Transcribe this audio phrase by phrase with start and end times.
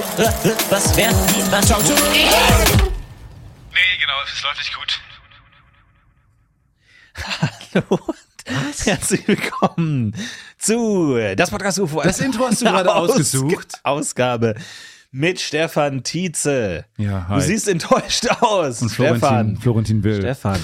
[0.00, 1.50] Was werden die?
[1.50, 1.96] Was Ciao, ciao.
[1.96, 2.28] Nee,
[3.98, 5.00] genau, es läuft nicht gut.
[7.72, 10.14] Hallo und herzlich willkommen
[10.58, 12.02] zu das Podcast UFO.
[12.02, 13.80] Das Intro hast du gerade Aus- ausgesucht?
[13.84, 14.56] Ausgabe
[15.12, 16.84] mit Stefan Tietze.
[16.98, 17.40] Ja, Du hi.
[17.40, 18.82] siehst enttäuscht aus.
[18.82, 19.18] Und Stefan.
[19.18, 20.18] Florentin, Florentin Will.
[20.20, 20.60] Stefan.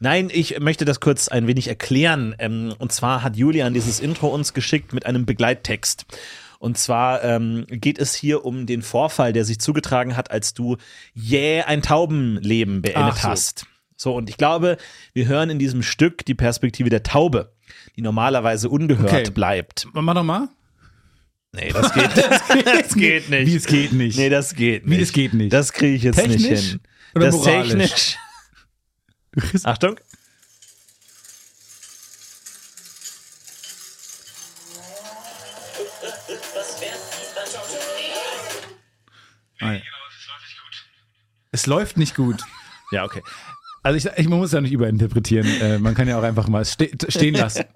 [0.00, 2.34] Nein, ich möchte das kurz ein wenig erklären.
[2.38, 6.06] Ähm, Und zwar hat Julian dieses Intro uns geschickt mit einem Begleittext.
[6.64, 10.78] Und zwar ähm, geht es hier um den Vorfall, der sich zugetragen hat, als du
[11.12, 13.22] jäh ein Taubenleben beendet so.
[13.24, 13.66] hast.
[13.98, 14.78] So, und ich glaube,
[15.12, 17.52] wir hören in diesem Stück die Perspektive der Taube,
[17.96, 19.30] die normalerweise ungehört Okay.
[19.30, 19.88] bleibt.
[19.92, 20.48] Mach doch mal.
[21.52, 23.46] Nee, das geht, das geht, das geht nicht.
[23.46, 24.16] Wie es geht nicht.
[24.16, 25.02] Nee, das geht Wie, nicht.
[25.02, 25.52] das geht nicht?
[25.52, 26.80] Das kriege ich jetzt nicht Technisch hin.
[27.14, 28.16] oder das moralisch?
[29.34, 29.64] technisch.
[29.64, 29.96] Achtung.
[39.64, 39.82] Nein.
[39.82, 40.86] Genau, es läuft nicht gut.
[41.52, 42.42] Es läuft nicht gut.
[42.90, 43.22] Ja, okay.
[43.82, 45.46] Also ich, ich man muss ja nicht überinterpretieren.
[45.60, 47.64] Äh, man kann ja auch einfach mal ste stehen lassen.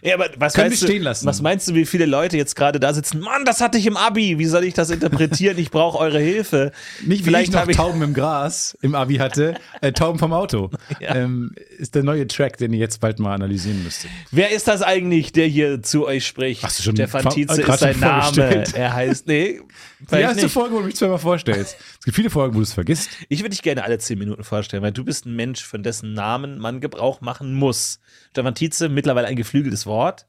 [0.00, 1.26] Ja, aber was Können meinst stehen lassen.
[1.26, 3.18] Was meinst du, wie viele Leute jetzt gerade da sitzen?
[3.18, 4.38] Mann, das hatte ich im Abi.
[4.38, 5.58] Wie soll ich das interpretieren?
[5.58, 6.70] Ich brauche eure Hilfe.
[7.04, 9.54] Nicht wie Vielleicht ich noch ich Tauben im Gras im Abi hatte.
[9.80, 10.70] Äh, Tauben vom Auto.
[11.00, 11.16] Ja.
[11.16, 14.10] Ähm, ist der neue Track, den ihr jetzt bald mal analysieren müsstet.
[14.30, 16.62] Wer ist das eigentlich, der hier zu euch spricht?
[16.62, 18.64] Hast du schon Stefan grad ist sein Name.
[18.74, 19.60] Er heißt, nee,
[20.00, 20.52] Die erste nicht.
[20.52, 21.76] Folge, wo du mich zweimal vorstellst.
[21.98, 23.10] Es gibt viele Folgen, wo du es vergisst.
[23.28, 26.14] Ich würde dich gerne alle zehn Minuten vorstellen, weil du bist ein Mensch, von dessen
[26.14, 27.98] Namen man Gebrauch machen muss.
[28.30, 30.28] Stefan Tietze, mittlerweile ein geflügeltes Wort.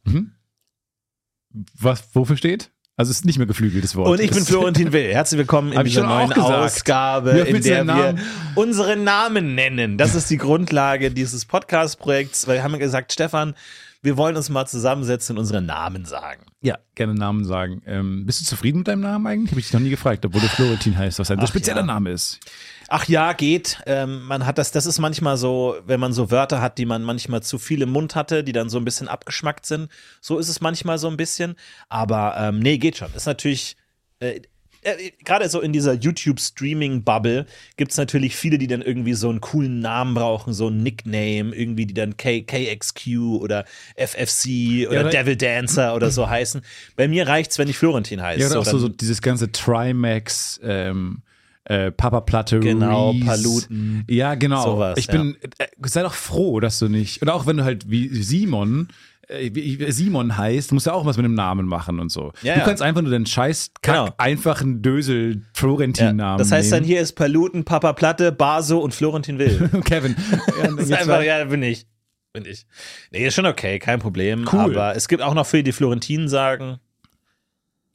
[1.80, 2.72] Was, wofür steht?
[2.95, 4.09] Also es ist nicht mehr geflügeltes Wort.
[4.09, 5.14] Und ich bin Florentin Will.
[5.14, 6.33] Herzlich willkommen in dieser neuen.
[6.33, 8.22] Ausgabe, in der wir Namen?
[8.56, 9.98] unsere Namen nennen.
[9.98, 13.56] Das ist die Grundlage dieses Podcast-Projekts, weil wir haben ja gesagt, Stefan,
[14.02, 16.45] wir wollen uns mal zusammensetzen und unsere Namen sagen.
[16.61, 17.81] Ja, gerne Namen sagen.
[17.86, 19.52] Ähm, bist du zufrieden mit deinem Namen eigentlich?
[19.52, 21.86] Habe ich dich noch nie gefragt, obwohl du Florentin heißt, was dein spezieller ja.
[21.86, 22.39] Name ist.
[22.88, 23.82] Ach ja, geht.
[23.86, 27.04] Ähm, man hat das, das ist manchmal so, wenn man so Wörter hat, die man
[27.04, 29.89] manchmal zu viel im Mund hatte, die dann so ein bisschen abgeschmackt sind.
[30.21, 31.55] So ist es manchmal so ein bisschen.
[31.89, 33.14] Aber ähm, nee, geht schon.
[33.14, 33.76] Ist natürlich.
[34.20, 34.42] Äh,
[34.84, 37.45] äh, Gerade so in dieser YouTube-Streaming-Bubble
[37.78, 41.54] gibt es natürlich viele, die dann irgendwie so einen coolen Namen brauchen, so ein Nickname,
[41.56, 43.08] irgendwie, die dann K KXQ
[43.39, 46.62] oder FFC oder Ja, oder- Devil Dancer oder so heißen.
[46.95, 48.42] Bei mir reicht's, wenn ich Florentin heiße.
[48.42, 51.22] Ja, oder auch so, so dieses ganze Trimax, ähm,
[51.66, 53.26] äh, Papa Platte, Genau, Reese.
[53.26, 54.04] Paluten.
[54.10, 54.64] Ja, genau.
[54.64, 57.89] Sowas, ich bin, äh, sei doch froh, dass du nicht, oder auch wenn du halt
[57.92, 58.88] wie Simon,
[59.90, 62.32] Simon heißt, musst du auch was mit dem Namen machen und so.
[62.42, 62.66] Ja, du ja.
[62.66, 64.16] kannst einfach nur den scheiß Kack Genau.
[64.17, 66.88] einfachen Dösel ja, Florentin-Namen das heißt dann nehmen.
[66.94, 69.70] hier ist Paluten, Papa Platte, Baso und Florentin Will.
[69.86, 70.16] Kevin.
[70.60, 71.86] Ja, Das ist einfach, ja, bin ich.
[72.34, 72.66] Bin ich.
[73.12, 74.48] Nee, ist schon okay, kein Problem.
[74.52, 74.60] Cool.
[74.60, 76.80] Aber es gibt auch noch viele, die Florentin sagen.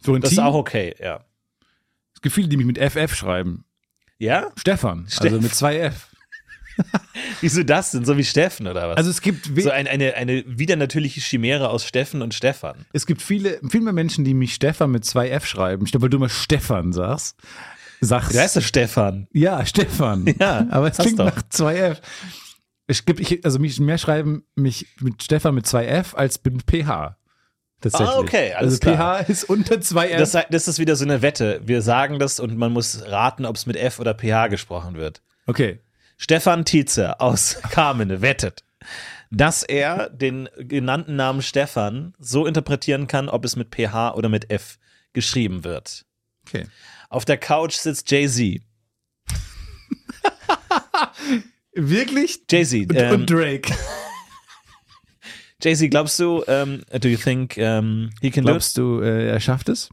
[0.02, 0.22] Florentin.
[0.22, 1.24] Das ist auch okay, ja.
[2.14, 3.64] Es gibt viele, die mich mit FF schreiben.
[4.18, 4.50] Ja?
[4.56, 5.24] Stefan, Steff.
[5.32, 6.08] also mit zwei F.
[7.40, 8.04] Wieso das denn?
[8.04, 8.96] So wie Steffen oder was?
[8.96, 12.86] Also es gibt, so ein, eine, eine wieder natürliche Chimäre aus Steffen und Stefan.
[12.92, 16.10] es gibt viele, viel mehr Menschen, die mich Stefan mit zwei F schreiben, statt weil
[16.10, 17.36] du immer Stefan sagst.
[18.00, 18.34] Sagst.
[18.34, 19.28] Da heißt das Stefan.
[19.32, 20.26] Ja, Stefan.
[20.38, 21.26] Ja, aber es klingt doch.
[21.26, 22.00] nach zwei F.
[22.86, 26.64] Es gibt, ich, also mich mehr schreiben mich mit Stefan mit zwei F als mit
[26.70, 27.16] PH.
[27.92, 29.24] Ah, okay, alles also klar.
[29.24, 30.18] PH ist unter zwei F.
[30.18, 31.60] Das, das ist wieder so eine Wette.
[31.64, 35.22] Wir sagen das und man muss raten, ob es mit F oder PH gesprochen wird.
[35.46, 35.80] okay.
[36.16, 38.64] Stefan Tietze aus Carmine wettet,
[39.30, 44.50] dass er den genannten Namen Stefan so interpretieren kann, ob es mit PH oder mit
[44.50, 44.78] F
[45.12, 46.04] geschrieben wird.
[46.46, 46.66] Okay.
[47.08, 48.60] Auf der Couch sitzt Jay-Z.
[51.72, 52.40] Wirklich?
[52.50, 53.72] Jay-Z, Und, ähm, und Drake.
[55.62, 58.54] Jay-Z, glaubst du, ähm, do you think um, he can do it?
[58.54, 59.88] Glaubst du, äh, er schafft es?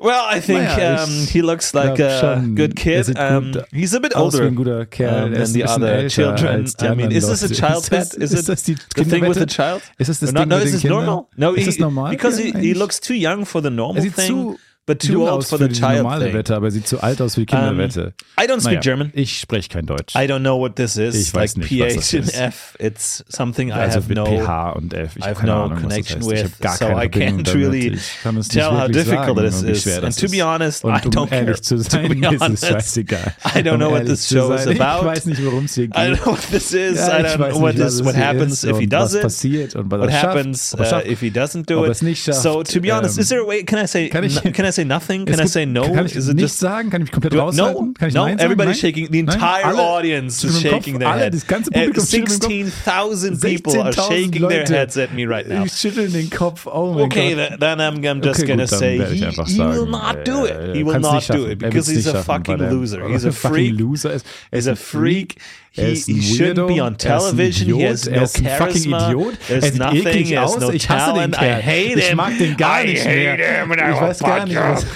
[0.00, 3.18] Well, I think Naja, um, he looks like a good er kid.
[3.18, 5.24] Um, he's a bit older ein guter Kerl.
[5.24, 6.66] um, Er than the other children.
[6.80, 8.14] I mean, is this a child bet?
[8.14, 9.48] Is ist it the thing with the Kinderwette?
[9.48, 9.82] child?
[9.98, 11.28] Ist das das no, Ding no, mit is this normal?
[11.36, 12.10] No, he, normal?
[12.10, 15.28] Because he, he looks too young for the normal Er thing, zu but too jung
[15.28, 16.34] old for the child normale thing.
[16.34, 18.14] Wette, aber er sieht zu alt aus für die Kinderwette.
[18.40, 19.12] I don't speak Naja, German.
[19.14, 20.14] Ich spreche kein Deutsch.
[20.16, 21.14] I don't know what this is.
[21.14, 22.40] Ich weiß like nicht, was das PH ist.
[22.40, 22.76] F.
[22.80, 24.24] It's something I also have no.
[24.24, 25.16] PH und F.
[25.16, 26.32] Ich habe no Ahnung, was das connection heißt.
[26.32, 28.88] Ich with, habe gar so keine I can't really ich kann es tell nicht how
[28.88, 29.86] difficult wie is.
[29.86, 30.42] And das to be ist.
[30.42, 31.62] honest, und I um don't ehrlich care.
[31.62, 33.34] zu To sein, ist honest, es scheißegal.
[33.44, 35.00] I don't um know what this show is about.
[35.00, 35.96] Ich weiß nicht, worum es hier geht.
[35.96, 36.96] I don't know what this is.
[36.96, 39.02] Ja, I ich don't weiß know what this was what happens ist if he does
[39.10, 39.22] was it.
[39.22, 41.94] passiert und was happens uh, if he doesn't do it?
[42.34, 43.62] So to be honest, is there a way?
[43.62, 44.06] Can I say?
[44.06, 45.24] ich- can I say say nothing?
[45.26, 45.82] Can Es I say no?
[45.92, 46.90] Kann ich Is it just- sagen?
[46.90, 47.86] Kann ich mich komplett Do- raushalten?
[47.88, 48.44] no, Kann ich no, Nein sagen?
[48.44, 48.92] everybody's Nein?
[48.92, 49.08] shaking.
[49.12, 51.34] The entire Alle audience is shaking Kopf, their alle, head.
[51.34, 52.84] Das ganze Publikum schüttelt den Kopf.
[52.84, 54.74] 16,000 people are 16.000 shaking their Leute.
[54.74, 55.62] heads at me right now.
[55.64, 56.66] Die schütteln den Kopf.
[56.66, 57.48] Oh mein Okay, Gott.
[57.48, 60.24] th- then I'm, I'm just Okay, gonna gut, say ich he, he will sagen, not
[60.24, 60.74] do it.
[60.76, 63.02] He will not do it Er because he's nicht a fucking er- loser.
[63.02, 63.78] weil He's er a freak.
[63.78, 64.26] Loser ist.
[64.50, 65.36] Er He's a freak.
[65.78, 66.66] He, Er ist ein he shouldn't Weirdo.
[66.66, 67.66] be on Er ist ein television.
[67.66, 67.90] He Idiot.
[67.92, 69.06] has no er ist ein fucking charisma.
[69.10, 69.38] Idiot.
[69.46, 70.06] There's er sieht nothing.
[70.06, 70.58] eklig aus.
[70.58, 71.34] no ich hasse den talent.
[71.38, 71.60] Kerl.
[71.60, 72.16] I hate ich him.
[72.16, 73.60] mag den gar I nicht hate mehr.
[73.62, 74.86] him and I ich will weiß gar nicht, was.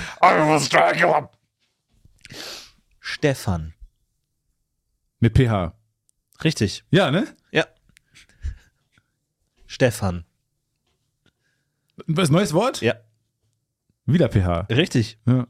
[3.00, 3.74] Stefan.
[5.20, 5.74] Mit PH.
[6.44, 6.84] Richtig.
[6.90, 7.26] Ja, ne?
[7.52, 7.66] Ja.
[9.66, 10.24] Stefan.
[12.06, 12.80] Was neues Wort?
[12.80, 12.94] Ja.
[14.06, 14.66] Wieder PH.
[14.70, 15.18] Richtig.
[15.26, 15.46] Ja,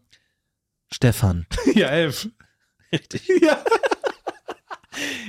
[0.90, 1.46] Stefan.
[1.75, 2.29] ja elf.
[2.93, 3.26] Richtig.
[3.40, 3.58] Ja.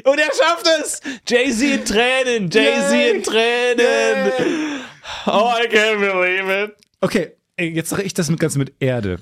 [0.03, 1.01] Und er schafft es!
[1.27, 2.49] Jay-Z in Tränen!
[2.49, 3.11] Jay-Z Yay.
[3.15, 4.31] in Tränen!
[5.25, 6.75] Oh, I can't believe it.
[7.01, 9.19] Okay, jetzt sage ich das mit Ganze mit Erde.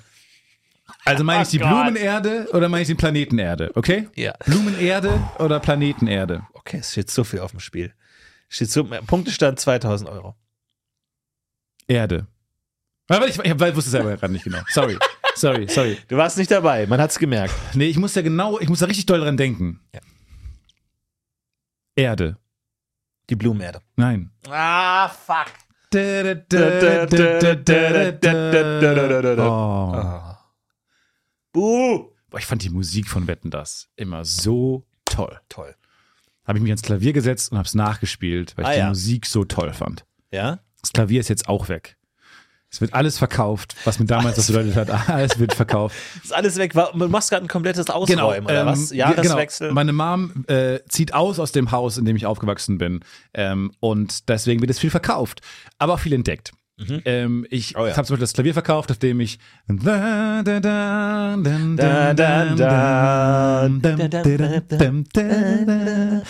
[1.06, 1.68] Also meine ich die Oh.
[1.68, 4.08] Blumenerde oder meine ich den Planeten Erde, okay?
[4.16, 4.34] Ja.
[4.46, 6.44] Blumenerde oder Planetenerde?
[6.54, 7.94] Okay, es steht so viel auf dem Spiel.
[8.50, 10.36] Steht so, Punktestand 2000 Euro.
[11.88, 12.28] Erde.
[13.08, 14.60] Aber ich, ich, ich wusste es selber gerade nicht genau.
[14.70, 14.98] Sorry.
[15.36, 15.98] Sorry, sorry.
[16.08, 17.54] Du warst nicht dabei, man hat's gemerkt.
[17.74, 19.80] Nee, ich muss ja genau, ich muss da richtig doll dran denken.
[19.94, 20.02] Ja.
[21.96, 22.38] Erde.
[23.30, 23.82] Die Blumenerde.
[23.96, 24.32] Nein.
[24.50, 25.48] Ah, fuck.
[29.48, 30.36] Oh.
[31.52, 32.08] Buh.
[32.30, 35.40] Boah, ich fand die Musik von Wetten das immer so toll.
[35.50, 35.76] Toll.
[36.46, 38.88] Habe ich mich ans Klavier gesetzt und habe es nachgespielt, weil ich Ah, die ja.
[38.90, 40.06] Musik so toll fand.
[40.32, 40.60] Ja?
[40.82, 41.98] Das Klavier ist jetzt auch weg.
[42.74, 44.90] Es wird alles verkauft, was mir damals das bedeutet hat.
[45.10, 45.94] Alles wird verkauft.
[46.24, 46.72] Ist alles weg.
[46.74, 48.90] Du machst gerade ein komplettes Ausräumen, oder ähm, was?
[48.92, 49.68] ge- Jahreswechsel.
[49.68, 49.76] Genau.
[49.76, 53.02] Meine Mom äh, zieht aus aus dem Haus, in dem ich aufgewachsen bin.
[53.34, 55.42] Ähm, und deswegen wird es viel verkauft,
[55.80, 56.54] aber auch viel entdeckt.
[57.06, 57.96] Ähm, ich Oh ja.
[57.96, 59.40] habe zum Beispiel das Klavier verkauft, auf dem ich.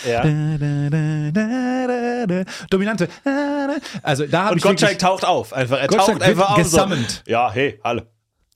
[0.06, 0.22] Ja.
[2.70, 3.08] Dominante.
[4.02, 5.52] Also da habe Und ich Gottschalk taucht auf.
[5.52, 5.78] Einfach.
[5.78, 6.66] Er Gottschalk taucht einfach auf.
[6.66, 6.86] So.
[7.26, 8.02] Ja, hey, hallo.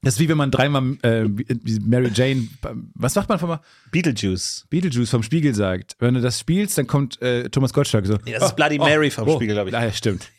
[0.03, 1.25] das ist wie wenn man dreimal äh,
[1.81, 2.49] Mary Jane,
[2.95, 3.61] was sagt man von mal?
[3.91, 4.67] Beetlejuice.
[4.71, 5.97] Beetlejuice vom Spiegel sagt.
[5.99, 8.19] Wenn du das spielst, dann kommt äh, Thomas Gottschalk so.
[8.25, 9.75] Nee, das ist Bloody Mary vom Spiegel, glaub ich.
[9.77, 10.31] Ah, ja, stimmt.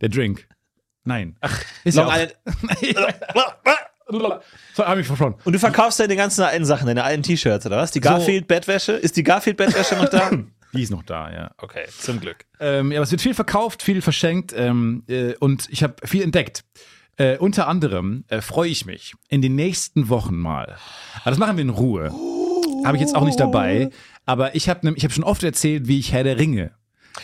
[0.00, 0.46] Der Drink.
[1.04, 1.36] Nein.
[1.40, 2.28] Ach, ist Long ja.
[2.82, 3.14] Island.
[4.74, 5.38] So, hab ich verschwunden.
[5.44, 7.92] Und du verkaufst deine ganzen alten Sachen, deine alten T-Shirts, oder was?
[7.92, 8.92] Die Garfield-Bettwäsche?
[8.92, 10.30] Ist die Garfield-Bettwäsche noch da?
[10.74, 11.50] Die ist noch da, ja.
[11.58, 12.46] Okay, zum Glück.
[12.58, 16.22] Ähm, ja, aber es wird viel verkauft, viel verschenkt ähm, äh, und ich habe viel
[16.22, 16.64] entdeckt.
[17.18, 20.76] Äh, unter anderem äh, freue ich mich in den nächsten Wochen mal.
[21.20, 22.10] Aber das machen wir in Ruhe.
[22.86, 23.90] Habe ich jetzt auch nicht dabei.
[24.24, 26.72] Aber ich habe ich hab schon oft erzählt, wie ich Herr der Ringe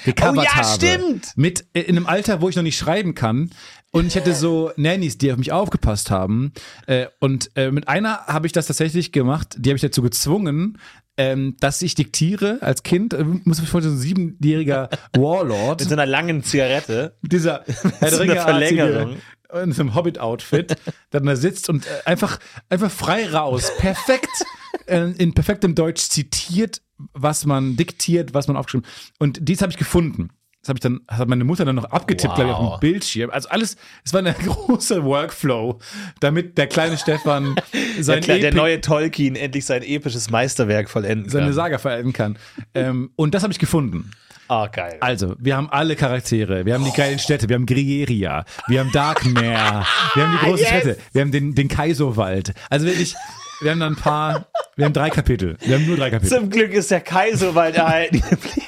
[0.05, 0.67] gecovert Oh ja, habe.
[0.75, 1.32] stimmt!
[1.37, 3.50] Mit äh, in einem Alter, wo ich noch nicht schreiben kann.
[3.90, 6.52] Und ich hatte so Nannies, die auf mich aufgepasst haben.
[6.87, 9.56] Äh, und äh, mit einer habe ich das tatsächlich gemacht.
[9.58, 10.79] Die habe ich dazu gezwungen,
[11.17, 13.14] ähm, dass ich diktiere als Kind.
[13.14, 15.81] Äh, muss ich vorstellen, so ein siebenjähriger Warlord.
[15.81, 17.17] Mit so einer langen Zigarette.
[17.23, 17.64] Mit dieser
[18.00, 19.17] Herr so einer Verlängerung.
[19.62, 20.76] in so einem Hobbit-Outfit,
[21.12, 22.38] der da sitzt und äh, einfach,
[22.69, 24.29] einfach frei raus, perfekt,
[24.88, 26.82] äh, in perfektem Deutsch zitiert,
[27.12, 28.87] was man diktiert, was man aufgeschrieben
[29.19, 30.31] Und dies habe ich gefunden.
[30.61, 32.35] Das habe ich dann, hat meine Mutter dann noch abgetippt, Wow.
[32.37, 33.31] glaube ich, auf dem Bildschirm.
[33.31, 35.79] Also alles, es war ein großer Workflow,
[36.19, 41.31] damit der kleine Stefan Der, sein der Epi- neue Tolkien endlich sein episches Meisterwerk vollenden
[41.31, 41.55] seine kann.
[41.55, 42.37] Saga veralten kann.
[42.75, 44.11] ähm, und das habe ich gefunden.
[44.49, 44.96] Ah, geil.
[45.00, 46.64] Also, wir haben alle Charaktere.
[46.64, 47.49] Wir haben die geilen Städte.
[47.50, 48.45] Wir haben Grieria.
[48.66, 49.85] Wir haben Darkmare.
[50.14, 50.68] Wir haben die großen Yes!
[50.68, 50.97] Städte.
[51.12, 52.54] Wir haben den, den Kaiserwald.
[52.71, 53.14] Also wirklich,
[53.60, 54.46] wir haben da ein paar,
[54.76, 55.56] wir haben drei Kapitel.
[55.60, 56.36] Wir haben nur drei Kapitel.
[56.38, 58.66] Zum Glück ist der Kaiserwald erhalten geblieben.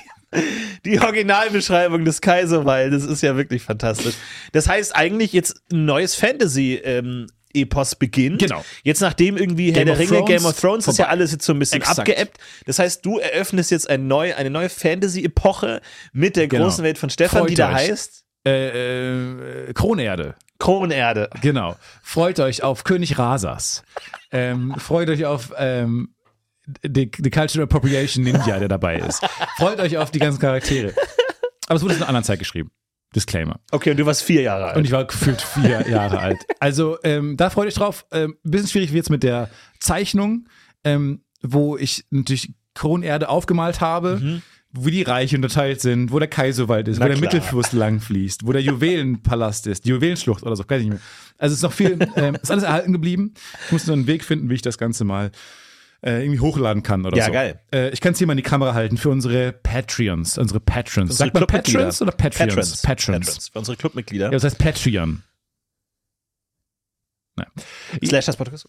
[0.85, 4.15] Die Originalbeschreibung des Kaiserwaldes ist ja wirklich fantastisch.
[4.53, 8.39] Das heißt eigentlich jetzt ein neues Fantasy-Epos beginnt.
[8.41, 8.65] Genau.
[8.85, 11.11] Jetzt nachdem irgendwie Herr Game der of Ringe, Thrones Game of Thrones ist ja vorbei.
[11.11, 11.99] alles jetzt so ein bisschen Exakt.
[11.99, 12.39] abgeebbt.
[12.67, 15.81] Das heißt, du eröffnest jetzt ein neu, eine neue Fantasy-Epoche
[16.13, 16.65] mit der Genau.
[16.65, 17.75] großen Welt von Stefan, Freut die da euch.
[17.91, 20.35] heißt Äh, äh, Kronerde.
[20.61, 21.29] Kronerde.
[21.41, 21.75] Genau.
[22.03, 23.83] Freut euch auf König Rasas.
[24.31, 26.15] Ähm, freut euch auf ähm,
[26.85, 29.25] die, die Cultural Appropriation Ninja, der dabei ist.
[29.57, 30.95] Freut euch auf die ganzen Charaktere.
[31.67, 32.71] Aber es wurde in einer anderen Zeit geschrieben.
[33.15, 33.59] Disclaimer.
[33.73, 34.77] Okay, und du warst vier Jahre alt.
[34.77, 36.39] Und ich war gefühlt vier Jahre alt.
[36.61, 38.07] Also ähm, da freut euch drauf.
[38.13, 39.51] Ähm, bisschen schwierig wird's mit der
[39.81, 40.49] Zeichnung,
[40.85, 44.41] ähm, wo ich natürlich Kronerde aufgemalt habe,
[44.73, 47.33] wo die Reiche unterteilt sind, wo der Kaiserwald ist, Na wo der klar.
[47.33, 51.01] Mittelfluss lang fließt, wo der Juwelenpalast ist, die Juwelenschlucht oder so, weiß ich nicht mehr.
[51.39, 53.35] Also es ist noch viel, ähm, ist alles erhalten geblieben.
[53.67, 55.33] Ich muss nur einen Weg finden, wie ich das Ganze mal
[56.03, 57.33] äh, irgendwie hochladen kann oder Ja, so.
[57.33, 57.61] geil.
[57.73, 61.17] Äh, ich kann es hier mal in die Kamera halten für unsere Patreons, unsere Patrons.
[61.19, 61.47] Sagt man.
[61.47, 62.81] Patrons oder Patreons?
[62.83, 62.83] Patrons.
[62.83, 63.49] Patrons.
[63.49, 64.27] Für unsere Clubmitglieder.
[64.27, 65.23] Ja, das heißt Patreon.
[67.37, 67.51] Naja.
[68.05, 68.67] Slash das Podcast.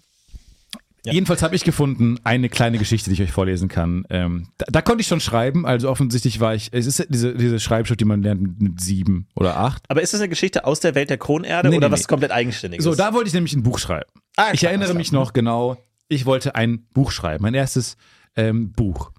[1.03, 1.13] Ja.
[1.13, 4.05] Jedenfalls habe ich gefunden eine kleine Geschichte, die ich euch vorlesen kann.
[4.11, 7.59] Ähm, da, da konnte ich schon schreiben, also offensichtlich war ich, es ist diese, diese
[7.59, 9.83] Schreibschrift, die man lernt mit, sieben oder acht.
[9.89, 12.07] Aber ist das eine Geschichte aus der Welt der Kronerde Nee, oder nee, was nee.
[12.07, 12.83] komplett eigenständiges?
[12.83, 14.11] So, da wollte ich nämlich ein Buch schreiben.
[14.35, 15.77] Ah, ich klar, erinnere mich noch genau,
[16.07, 17.97] ich wollte ein Buch schreiben, mein erstes
[18.35, 19.11] ähm, Buch.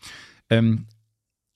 [0.50, 0.86] Ähm,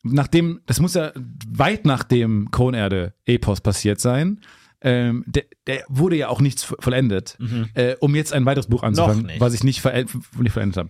[0.02, 1.12] nachdem, das muss ja
[1.49, 4.40] weit nach dem Kronerde-Epos passiert sein.
[4.83, 7.38] Ähm, der, der wurde ja auch nichts vollendet,
[7.75, 9.40] äh, um jetzt ein weiteres Buch anzufangen, Mhm.
[9.40, 10.04] was ich nicht, ver
[10.38, 10.88] nicht vollendet habe.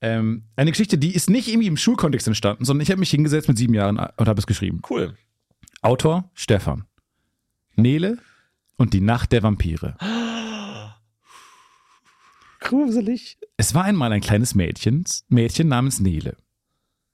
[0.00, 3.48] Ähm, eine Geschichte, die ist nicht irgendwie im Schulkontext entstanden, sondern ich habe mich hingesetzt
[3.48, 4.80] mit sieben Jahren und habe es geschrieben.
[4.88, 5.14] Cool.
[5.82, 6.84] Autor Stefan.
[7.76, 8.18] Nele
[8.76, 9.96] und die Nacht der Vampire.
[12.60, 13.38] Gruselig.
[13.56, 16.36] Es war einmal ein kleines Mädchen, Mädchen namens Nele.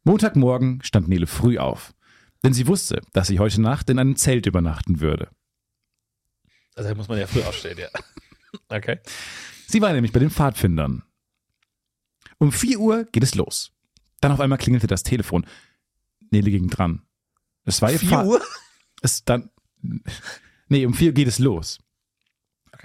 [0.05, 1.95] Montagmorgen stand Nele früh auf,
[2.45, 5.29] denn sie wusste, dass sie heute Nacht in einem Zelt übernachten würde.
[6.77, 7.89] Also da muss man ja früh aufstehen, ja.
[8.69, 8.99] Okay.
[9.67, 11.03] Sie war nämlich bei den Pfadfindern.
[12.39, 13.73] Um 4 Uhr geht es los.
[14.21, 15.47] Dann auf einmal klingelte das Telefon.
[16.31, 17.03] Nele ging dran.
[17.65, 18.41] Es war ihr 4 Pfad- Uhr?
[19.03, 19.51] Es dann.
[20.69, 21.79] Nee, um 4 Uhr geht es los.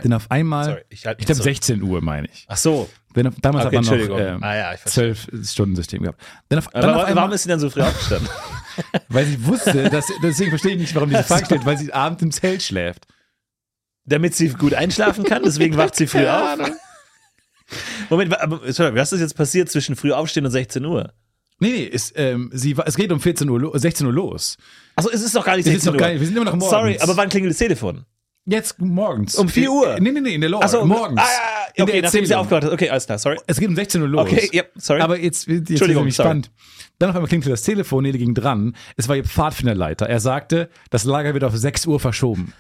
[0.04, 0.66] Denn auf einmal.
[0.66, 2.46] Sorry, ich halt Ich glaube 16 Uhr meine ich.
[2.50, 2.90] Ach so.
[3.16, 5.16] Denn auf- damals Okay, hat man noch ähm, ah ja, ich verstehe.
[5.16, 6.22] 12 Stunden System gehabt.
[6.50, 8.30] Dann auf, dann Aber auf warum, einmal, warum ist sie dann so früh aufgestanden?
[9.10, 12.24] weil sie wusste, dass, deswegen verstehe ich nicht, warum diese Frage stellt, weil sie abends
[12.24, 13.06] im Zelt schläft.
[14.06, 16.58] Damit sie gut einschlafen kann, deswegen wacht sie früh auf.
[18.10, 18.36] Moment,
[18.70, 21.14] sorry, was ist jetzt passiert zwischen früh aufstehen und 16 Uhr?
[21.60, 24.58] Nee, nee, es, ähm, sie, es geht um 14 Uhr, lo- 16 Uhr los.
[24.96, 26.00] Achso, es ist noch gar nicht Es 16 ist noch Uhr.
[26.00, 26.72] gar nicht, wir sind immer noch morgens.
[26.72, 28.04] Sorry, aber wann klingelt das Telefon?
[28.46, 29.36] Jetzt morgens.
[29.36, 29.98] Um 4 Uhr?
[30.00, 30.64] Nee, nee, nee, in der Lore.
[30.64, 31.22] Achso, morgens.
[31.22, 31.28] Ah,
[31.78, 32.72] ja, okay, nachdem sie aufgehört hat.
[32.74, 33.38] Okay, alles klar, sorry.
[33.46, 34.22] Es geht um 16 Uhr los.
[34.22, 35.00] Okay, yep, sorry.
[35.02, 36.52] Aber jetzt, jetzt ist Entschuldigung, nämlich spannend.
[36.98, 38.76] Dann auf einmal klingelte das Telefon, Nele ging dran.
[38.98, 40.10] Es war ihr Pfadfinderleiter.
[40.10, 42.54] Er sagte, das Lager wird auf 6 Uhr verschoben.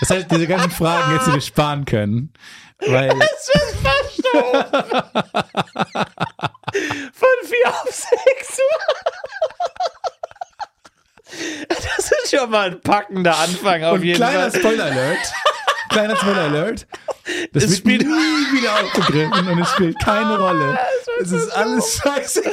[0.00, 2.32] Das heißt, diese ganzen Fragen hätte sie dir sparen können.
[2.86, 3.10] Weil,
[7.12, 8.80] Von 4 auf 6 Uhr.
[11.68, 14.60] Das ist schon mal ein packender Anfang auf und jeden kleiner Fall.
[14.60, 15.32] Spoiler-Alert.
[15.90, 16.86] Kleiner Spoiler-Alert.
[17.52, 20.78] Das Es wird spielt- nie wieder aufgegriffen und es spielt keine Rolle.
[21.20, 22.52] Es ist alles scheißegal.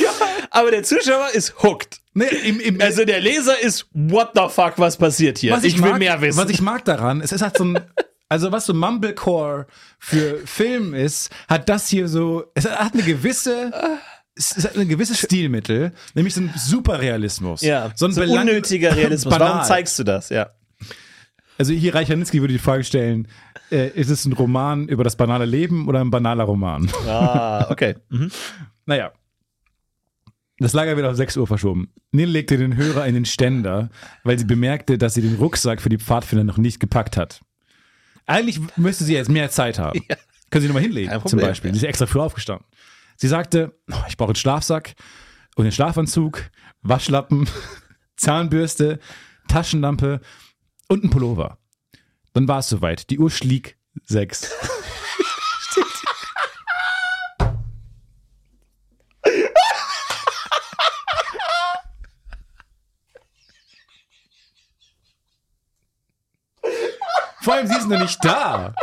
[0.51, 1.99] Aber der Zuschauer ist hooked.
[2.17, 5.51] Nee, im, im, Also der Leser ist, what the fuck, was passiert hier?
[5.51, 6.37] was ich, will mag, mehr wissen.
[6.41, 7.79] Was ich mag daran, es ist halt so ein,
[8.29, 9.67] also was so Mumblecore
[9.99, 13.71] für Film ist, hat das hier so, es hat eine gewisse,
[14.33, 17.61] es hat ein gewisses Stilmittel, nämlich so ein Superrealismus.
[17.61, 19.33] ja, so ein so unnötiger Realismus.
[19.33, 19.49] Banal.
[19.49, 20.29] Warum zeigst du das?
[20.29, 20.51] Ja.
[21.57, 23.27] Also hier Reichernitzki würde die Frage stellen,
[23.71, 26.89] äh, ist es ein Roman über das banale Leben oder ein banaler Roman?
[27.07, 27.95] Ah, okay.
[28.09, 28.31] Mhm.
[28.87, 29.11] Naja.
[30.59, 31.91] Das Lager wird auf 6 Uhr verschoben.
[32.11, 33.89] Nil legte den Hörer in den Ständer,
[34.23, 37.41] weil sie bemerkte, dass sie den Rucksack für die Pfadfinder noch nicht gepackt hat.
[38.25, 40.01] Eigentlich müsste sie jetzt mehr Zeit haben.
[40.51, 41.69] Können Sie nochmal hinlegen, zum Beispiel.
[41.69, 41.73] ja.
[41.73, 42.65] Sie ist extra früh aufgestanden.
[43.17, 44.93] Sie sagte, oh, ich brauche einen Schlafsack
[45.55, 46.49] und einen Schlafanzug,
[46.81, 47.47] Waschlappen,
[48.15, 48.99] Zahnbürste,
[49.47, 50.21] Taschenlampe
[50.87, 51.57] und einen Pullover.
[52.33, 53.09] Dann war es soweit.
[53.09, 54.51] Die Uhr schlieg sechs.
[67.45, 68.73] Vor allem, sie ist noch nicht da.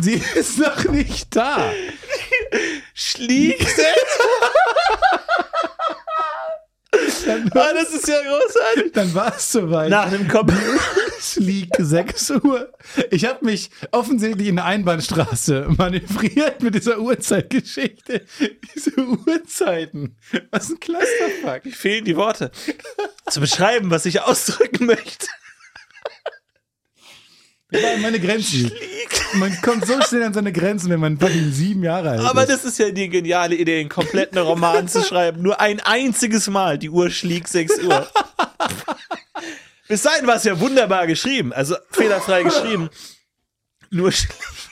[0.00, 1.70] Sie ist noch nicht da.
[2.94, 3.64] Schlieg
[7.54, 8.92] Ah, das ist ja großartig.
[8.92, 9.88] Dann war es soweit.
[9.88, 10.52] Nach einem Kopf.
[11.36, 12.72] Liegt 6 Uhr.
[13.12, 18.26] Ich habe mich offensichtlich in der Einbahnstraße manövriert mit dieser Uhrzeitgeschichte.
[18.74, 20.16] Diese Uhrzeiten.
[20.50, 21.64] Was ein Clusterfuck.
[21.66, 22.50] Mir fehlen die Worte.
[23.30, 25.28] Zu beschreiben, was ich ausdrücken möchte.
[27.72, 28.70] Waren meine Grenzen.
[29.34, 32.50] Man kommt so schnell an seine Grenzen, wenn man fucking sieben Jahre alt Aber ist.
[32.50, 35.42] das ist ja die geniale Idee, einen kompletten Roman zu schreiben.
[35.42, 36.78] Nur ein einziges Mal.
[36.78, 38.06] Die Uhr schlägt 6 Uhr.
[39.88, 41.52] Bis dahin war es ja wunderbar geschrieben.
[41.52, 42.90] Also fehlerfrei geschrieben.
[43.90, 44.12] Nur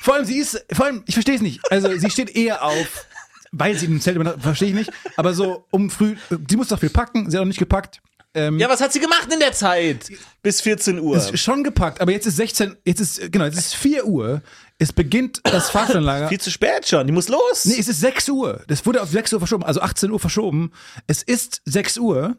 [0.01, 1.61] Vor allem, sie ist, vor allem, ich verstehe es nicht.
[1.71, 3.07] Also, sie steht eher auf,
[3.53, 4.91] weil sie im Zelt übernachtet, verstehe ich nicht.
[5.17, 6.17] Aber so um früh,
[6.49, 8.01] sie muss doch viel packen, sie hat noch nicht gepackt.
[8.35, 10.11] Ähm, Ja, was hat sie gemacht in der Zeit?
[10.43, 11.17] Bis 14 Uhr.
[11.17, 14.43] Ist schon gepackt, aber jetzt ist 16, jetzt ist, genau, jetzt ist 4 Uhr,
[14.79, 16.29] es beginnt das Fahrstuhlanlager.
[16.29, 17.07] Viel zu spät schon.
[17.07, 17.65] Die muss los.
[17.65, 18.63] Nee, es ist 6 Uhr.
[18.69, 20.73] Das wurde auf 6 Uhr verschoben, also 18 Uhr verschoben.
[21.07, 22.37] Es ist 6 Uhr.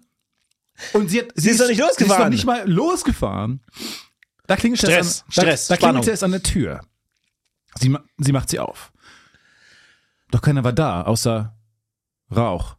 [0.93, 2.24] Und sie hat, sie, ist noch nicht Sie ist losgefahren.
[2.24, 3.62] noch nicht mal losgefahren.
[4.48, 6.01] Da klingelt Stress, es an, da, Stress, da Spannung.
[6.01, 6.81] klingelt es an der Tür.
[7.79, 8.91] Sie, sie macht sie auf.
[10.31, 11.53] Doch keiner war da, außer
[12.36, 12.77] Rauch.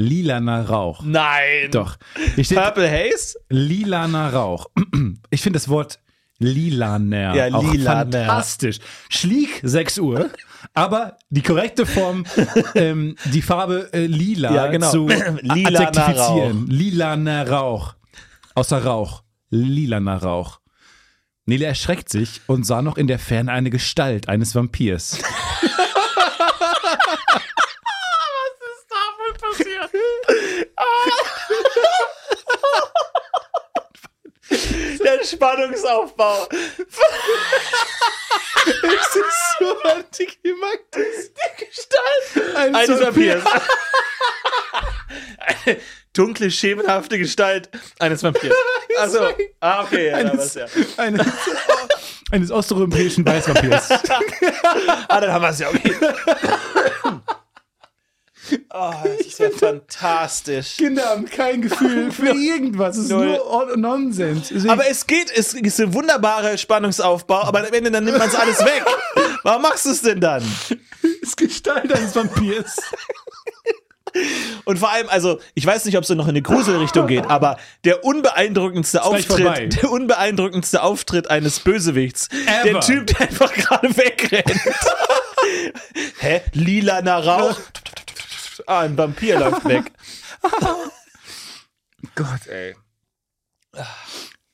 [0.00, 1.02] Lilaner Rauch.
[1.04, 1.70] Nein.
[1.70, 1.96] Doch.
[2.36, 3.38] Purple Haze?
[3.50, 4.66] lilaner Rauch.
[5.30, 6.00] Ich finde das Wort
[6.38, 7.34] Lilaner.
[7.34, 8.10] Ja, Auch lilaner.
[8.10, 8.78] Fantastisch.
[9.10, 10.30] Schliek 6 Uhr,
[10.72, 12.24] aber die korrekte Form,
[12.74, 14.90] ähm, die Farbe äh, lila Ja, genau.
[14.90, 15.06] zu
[15.42, 16.66] Lilaner adjektifizieren.
[16.68, 17.94] Lilaner Rauch.
[18.54, 19.22] Außer Rauch.
[19.50, 20.60] Lilaner Rauch.
[21.44, 25.18] Nele erschreckt sich und sah noch in der Ferne eine Gestalt eines Vampirs.
[35.02, 36.48] Der Spannungsaufbau.
[38.82, 41.30] Das ist so antiklimaktisch.
[41.34, 43.44] Die Gestalt Eines eines Vampirs.
[45.38, 45.76] Eine
[46.12, 48.54] dunkle, schemenhafte Gestalt eines Vampirs.
[48.98, 49.28] Also,
[49.60, 50.84] ah, okay, ja, da Eines, war's ja.
[50.98, 51.26] eines,
[52.32, 53.88] eines osteuropäischen Weißvampirs.
[55.08, 55.94] Ah, dann haben wir es ja, okay.
[58.72, 60.76] Oh, das ist ja fantastisch.
[60.78, 62.96] Kinder haben kein Gefühl für irgendwas.
[62.96, 63.26] Es ist Null.
[63.26, 64.52] nur On- Nonsens.
[64.68, 68.34] Aber es geht, es ist ein wunderbarer Spannungsaufbau, aber am Ende dann nimmt man es
[68.34, 68.84] alles weg.
[69.42, 70.42] Warum machst du es denn dann?
[71.22, 72.76] ist Gestalt eines Vampirs.
[74.64, 77.58] Und vor allem, also, ich weiß nicht, ob es noch in eine Gruselrichtung geht, aber
[77.84, 79.04] der unbeeindruckendste.
[79.04, 82.28] Auftritt, der unbeeindruckendste Auftritt eines Bösewichts.
[82.64, 82.80] Der Ever.
[82.80, 84.60] Typ, der einfach gerade wegrennt.
[86.18, 86.40] Hä?
[86.52, 87.56] Lilaner Rauch?
[88.70, 89.90] Ah, ein Vampir läuft weg.
[92.14, 92.76] Gott, ey.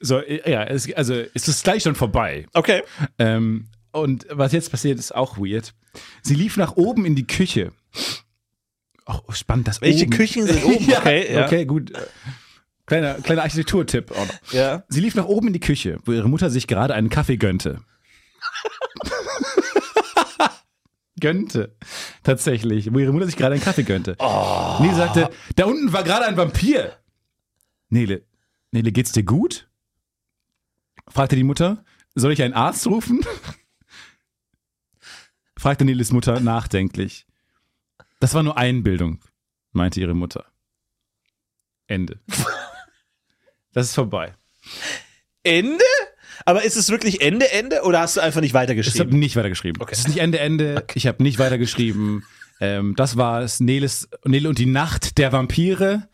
[0.00, 2.46] So, äh, ja, es, also es ist gleich schon vorbei.
[2.54, 2.82] Okay.
[3.18, 5.74] Ähm, und was jetzt passiert, ist auch weird.
[6.22, 7.72] Sie lief nach oben in die Küche.
[9.06, 10.10] Oh, spannend, das Welche oben.
[10.16, 10.88] Küchen sind oben?
[10.88, 11.44] ja, Okay, ja.
[11.44, 11.92] okay, gut.
[12.86, 14.52] Kleiner, kleiner Architekturtipp auch noch.
[14.52, 14.84] Ja.
[14.88, 17.80] Sie lief nach oben in die Küche, wo ihre Mutter sich gerade einen Kaffee gönnte.
[21.26, 21.76] Gönnte.
[22.22, 22.94] Tatsächlich.
[22.94, 24.14] Wo ihre Mutter sich gerade einen Kaffee gönnte.
[24.20, 24.78] Oh.
[24.80, 26.96] Nele sagte, da unten war gerade ein Vampir.
[27.88, 28.24] Nele,
[28.70, 29.68] Nele, geht's dir gut?
[31.08, 31.84] Fragte die Mutter.
[32.14, 33.24] Soll ich einen Arzt rufen?
[35.58, 37.26] Fragte Neles Mutter nachdenklich.
[38.20, 39.20] Das war nur Einbildung,
[39.72, 40.44] meinte ihre Mutter.
[41.86, 42.20] Ende.
[43.72, 44.34] Das ist vorbei.
[45.42, 45.84] Ende?
[46.44, 49.18] Aber ist es wirklich Ende, Ende oder hast du einfach nicht Ich habe weitergeschrieben?
[49.18, 49.82] nicht weitergeschrieben.
[49.90, 50.84] Es ist nicht Ende, Ende.
[50.94, 52.24] Ich habe nicht weitergeschrieben.
[52.60, 53.60] Ähm, das war es.
[53.60, 56.08] Neles, Nele und die Nacht der Vampire.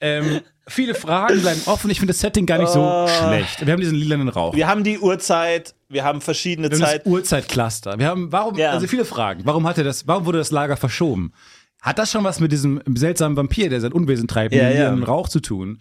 [0.00, 1.90] Ähm, viele Fragen bleiben offen.
[1.90, 3.08] Ich finde das Setting gar nicht so Oh.
[3.08, 3.64] schlecht.
[3.64, 4.54] Wir haben diesen lilanen Rauch.
[4.54, 7.06] Wir haben die Uhrzeit, wir haben verschiedene Wir haben Zeit.
[7.06, 7.98] das Uhrzeitcluster.
[7.98, 8.70] Wir haben, warum, Ja.
[8.72, 9.42] also viele Fragen.
[9.44, 11.32] Warum hatte das, warum wurde das Lager verschoben?
[11.80, 14.78] Hat das schon was mit diesem seltsamen Vampir, der sein Unwesen treibt, Ja, mit ja.
[14.84, 15.80] lilanen Rauch zu tun?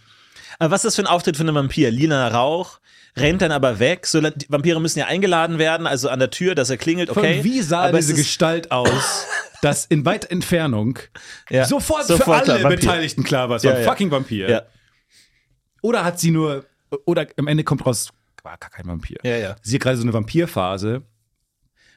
[0.60, 1.92] Aber was ist das für ein Auftritt für einen Vampir?
[1.92, 2.80] Lila Rauch,
[3.18, 4.06] rennt dann aber weg.
[4.08, 7.36] So, die Vampire müssen ja eingeladen werden, also an der Tür, dass er klingelt, okay.
[7.36, 9.26] Von wie sah aber diese Gestalt aus,
[9.62, 11.00] dass in weiter Entfernung
[11.50, 11.66] Ja.
[11.66, 12.72] sofort, Sofort für alle klar.
[12.72, 14.50] Beteiligten klar war, es war ein fucking Vampir.
[14.50, 14.62] Ja,
[15.82, 16.66] Oder hat sie nur,
[17.06, 18.10] oder am Ende kommt raus,
[18.44, 19.18] war gar kein Vampir.
[19.24, 19.56] ja, ja.
[19.62, 21.04] Sie hat gerade so eine Vampirphase.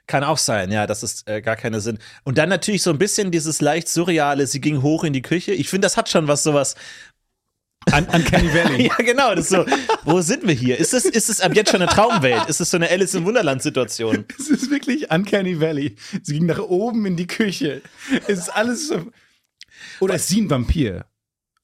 [0.08, 1.98] Kann auch sein, ja, das ist äh, gar keine Sinn.
[2.22, 5.50] Und dann natürlich so ein bisschen dieses leicht surreale, sie ging hoch in die Küche.
[5.52, 6.76] Ich finde, das hat schon was sowas.
[7.92, 8.86] An, an Kenny Valley.
[8.86, 9.64] Ja, genau, das ist so.
[10.04, 10.78] Wo sind wir hier?
[10.78, 12.48] Ist es, ist es ab jetzt schon eine Traumwelt?
[12.48, 14.24] Ist es so eine Alice im Wunderland Situation?
[14.38, 15.96] Es ist wirklich Uncanny Valley.
[16.22, 17.82] Sie ging nach oben in die Küche.
[18.26, 19.10] Es ist alles so.
[20.00, 21.06] Oder ist sie ein Vampir?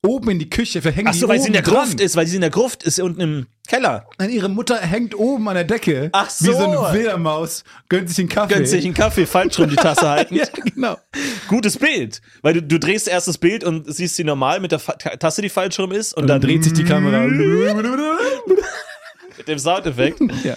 [0.04, 1.84] Oben in die Küche verhängen Ach so, die weil sie in der dran.
[1.86, 4.08] Gruft ist, weil sie in der Gruft ist unten im Keller.
[4.18, 6.08] Nein, ihre Mutter hängt oben an der Decke.
[6.12, 6.58] Ach Wie so so.
[6.58, 7.62] eine Fledermaus.
[7.88, 8.54] Gönnt sich einen Kaffee.
[8.54, 10.34] Gönnt sich einen Kaffee, falsch rum die Tasse halten.
[10.34, 10.98] ja, genau.
[11.46, 12.20] Gutes Bild.
[12.42, 15.40] Weil du, du drehst erst das Bild und siehst sie normal mit der Fa Tasse,
[15.40, 16.14] die falsch rum ist.
[16.14, 17.24] Und, Und dann dreht sich die Kamera.
[19.38, 20.18] mit dem Soundeffekt.
[20.42, 20.56] ja.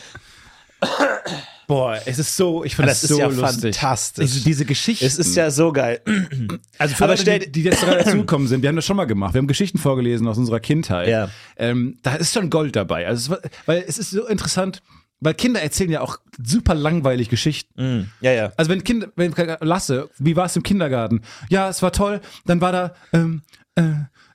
[1.67, 3.75] Boah, es ist so, ich finde Das das, so ja lustig.
[3.75, 4.25] fantastisch.
[4.31, 5.05] Diese, diese Geschichten.
[5.05, 6.01] Es ist ja so geil.
[6.77, 9.05] Also für Aber Leute, die, die jetzt gerade dazugekommen sind, wir haben das schon mal
[9.05, 9.33] gemacht.
[9.33, 11.07] Wir haben Geschichten vorgelesen aus unserer Kindheit.
[11.07, 11.29] Ja.
[11.57, 13.07] Ähm, da ist schon Gold dabei.
[13.07, 14.81] Also weil es ist so interessant,
[15.19, 17.99] weil Kinder erzählen ja auch super langweilig Geschichten.
[18.01, 18.51] Mm, ja, ja.
[18.57, 21.21] Also wenn Kinder, wenn Lasse, wie war es im Kindergarten?
[21.49, 22.21] Ja, es war toll.
[22.45, 23.41] Dann war da ähm,
[23.75, 23.83] äh,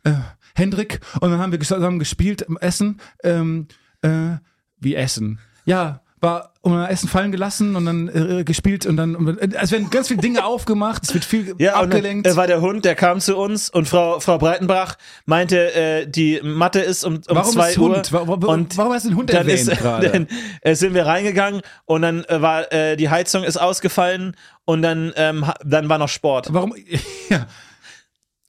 [0.05, 0.15] äh,
[0.55, 3.01] Hendrik und dann haben wir zusammen gespielt, im Essen.
[3.23, 3.69] Ähm,
[4.03, 4.37] äh,
[4.79, 5.39] wie Essen?
[5.67, 9.71] Ja, war dann Essen fallen gelassen und dann äh, gespielt und dann, und dann es
[9.73, 12.27] werden ganz viele Dinge aufgemacht, es wird viel Ja, abgelenkt.
[12.27, 16.39] äh, war der Hund, der kam zu uns und Frau, Frau Breitenbach meinte, äh, die
[16.43, 17.97] Mathe ist um, um Warum zwei ist Uhr.
[17.97, 18.13] Hund?
[18.13, 20.11] Wa- wa- und warum hast du den Hund dann erwähnt ist, gerade?
[20.11, 20.29] Dann
[20.61, 25.13] äh, sind wir reingegangen und dann äh, war äh, die Heizung ist ausgefallen und dann,
[25.17, 26.49] ähm, dann war noch Sport.
[26.53, 26.75] Warum?
[27.31, 27.47] Ja.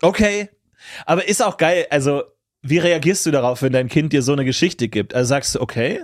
[0.01, 0.49] Okay.
[1.05, 1.85] Aber ist auch geil.
[1.89, 2.23] Also,
[2.61, 5.13] wie reagierst du darauf, wenn dein Kind dir so eine Geschichte gibt?
[5.13, 6.03] Also sagst du, okay,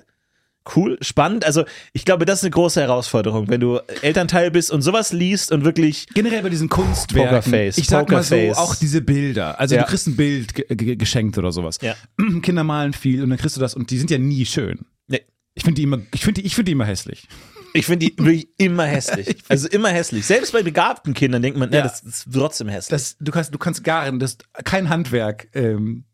[0.76, 1.46] cool, spannend.
[1.46, 5.52] Also, ich glaube, das ist eine große Herausforderung, wenn du Elternteil bist und sowas liest
[5.52, 6.08] und wirklich.
[6.14, 7.30] Generell bei diesen Kunstwerken.
[7.30, 8.58] Pokerface, ich sag mal so, Pokerface.
[8.58, 9.60] auch diese Bilder.
[9.60, 9.82] Also Ja.
[9.84, 11.78] du kriegst ein Bild ge ge geschenkt oder sowas.
[11.82, 11.96] Ja.
[12.42, 14.80] Kinder malen viel und dann kriegst du das und die sind ja nie schön.
[15.08, 15.22] Nee.
[15.54, 17.28] Ich finde die immer, ich finde die, ich finde die immer hässlich.
[17.74, 19.38] Ich finde die wirklich immer hässlich.
[19.50, 20.26] Also immer hässlich.
[20.26, 22.90] Selbst bei begabten Kindern denkt man, ja, das ist trotzdem hässlich.
[22.90, 26.06] Das, du kannst, du kannst garen, das kein Handwerk ähm,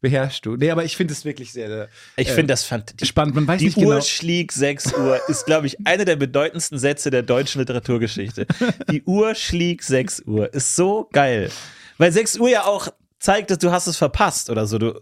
[0.00, 0.56] beherrschst du.
[0.56, 3.08] Nee, aber ich finde es wirklich sehr, sehr ich äh, finde das fantastisch.
[3.08, 3.34] spannend.
[3.34, 4.00] Man weiß Die nicht Uhr genau.
[4.00, 8.46] schlägt 6 Uhr ist, glaube ich, einer der bedeutendsten Sätze der deutschen Literaturgeschichte.
[8.90, 11.50] Die Uhr schlägt 6 Uhr ist so geil.
[11.98, 14.78] Weil 6 Uhr ja auch zeigt, dass du hast es verpasst oder so.
[14.78, 15.00] Du,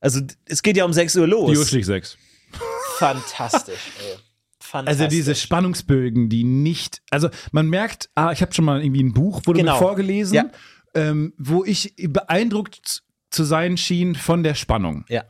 [0.00, 1.50] also es geht ja um 6 Uhr los.
[1.52, 2.16] Die Uhr schlägt sechs.
[2.98, 4.16] Fantastisch, ey.
[4.60, 5.02] Fantastisch.
[5.04, 9.12] Also diese Spannungsbögen, die nicht, also man merkt, ah, ich habe schon mal irgendwie ein
[9.12, 9.74] Buch, wurde Genau.
[9.74, 10.46] mir vorgelesen, Ja.
[10.94, 13.02] ähm, wo ich beeindruckt
[13.36, 15.04] zu sein schien von der Spannung.
[15.08, 15.24] Ja.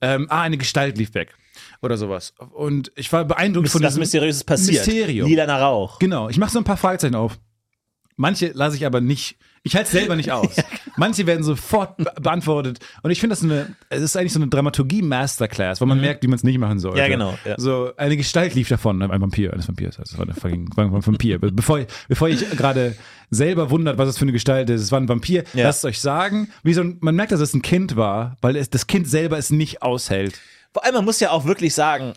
[0.00, 1.34] Ähm, ah, eine Gestalt lief weg
[1.82, 2.34] oder sowas.
[2.52, 4.86] Und ich war beeindruckt von was diesem Mysteriöses passiert.
[4.86, 5.28] Mysterium.
[5.28, 5.98] Lilaner Rauch.
[5.98, 7.38] Genau, ich mache so ein paar Fragezeichen auf.
[8.16, 9.36] Manche lasse ich aber nicht.
[9.62, 10.56] Ich halte es selber nicht aus.
[11.00, 12.78] Manche werden sofort be beantwortet.
[13.02, 16.26] Und ich finde das eine, es ist eigentlich so eine Dramaturgie-Masterclass, wo man merkt, wie
[16.26, 16.98] man es nicht machen sollte.
[16.98, 17.02] Mhm.
[17.02, 17.54] Ja, genau, ja.
[17.56, 19.98] So, eine Gestalt lief davon, ein Vampir, eines Vampirs.
[19.98, 21.38] Also, war, fucking, war ein Vampir.
[21.38, 22.96] Bevor, bevor ich gerade
[23.30, 25.44] selber wundert, was das für eine Gestalt ist, es war ein Vampir.
[25.54, 25.64] Ja.
[25.64, 26.50] Lasst es euch sagen.
[26.62, 29.38] Wie so ein, man merkt, dass es ein Kind war, weil es, das Kind selber
[29.38, 30.38] es nicht aushält.
[30.74, 32.12] Vor allem, man muss ja auch wirklich sagen,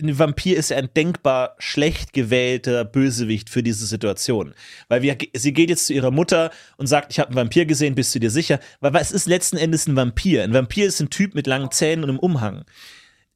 [0.00, 4.54] ein Vampir ist ja ein denkbar schlecht gewählter Bösewicht für diese Situation.
[4.88, 7.94] Weil wir, sie geht jetzt zu ihrer Mutter und sagt, ich habe einen Vampir gesehen,
[7.94, 8.58] bist du dir sicher?
[8.80, 10.42] Weil was ist letzten Endes ein Vampir?
[10.42, 12.64] Ein Vampir ist ein Typ mit langen Zähnen und einem Umhang.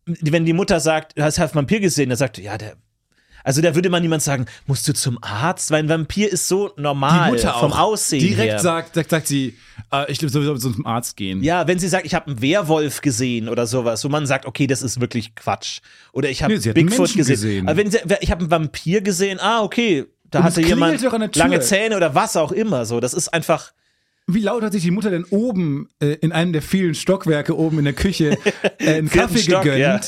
[0.04, 2.76] Wenn die Mutter sagt, du hast einen Vampir gesehen, dann sagt, ja, der.
[3.44, 5.70] Also da würde man niemand sagen, musst du zum Arzt?
[5.70, 8.58] Weil ein Vampir ist so normal Die Mutter vom Aussehen direkt her.
[8.58, 9.56] sagt, sagt, sagt sie,
[9.92, 11.42] äh, ich glaube, sowieso zum Arzt gehen.
[11.42, 14.66] Ja, wenn sie sagt, ich habe einen Werwolf gesehen oder sowas, wo man sagt, okay,
[14.66, 15.80] das ist wirklich Quatsch.
[16.12, 17.26] Oder ich habe Nee, Bigfoot gesehen.
[17.34, 17.68] gesehen.
[17.68, 21.02] Aber wenn sie, ich habe einen Vampir gesehen, ah, okay, da Und hatte jemand
[21.36, 22.84] lange Zähne oder was auch immer.
[22.84, 23.72] So, das ist einfach.
[24.30, 27.78] Wie laut hat sich die Mutter denn oben äh, in einem der vielen Stockwerke oben
[27.78, 28.36] in der Küche
[28.78, 30.00] äh, einen Kaffee Stock, gegönnt, ja.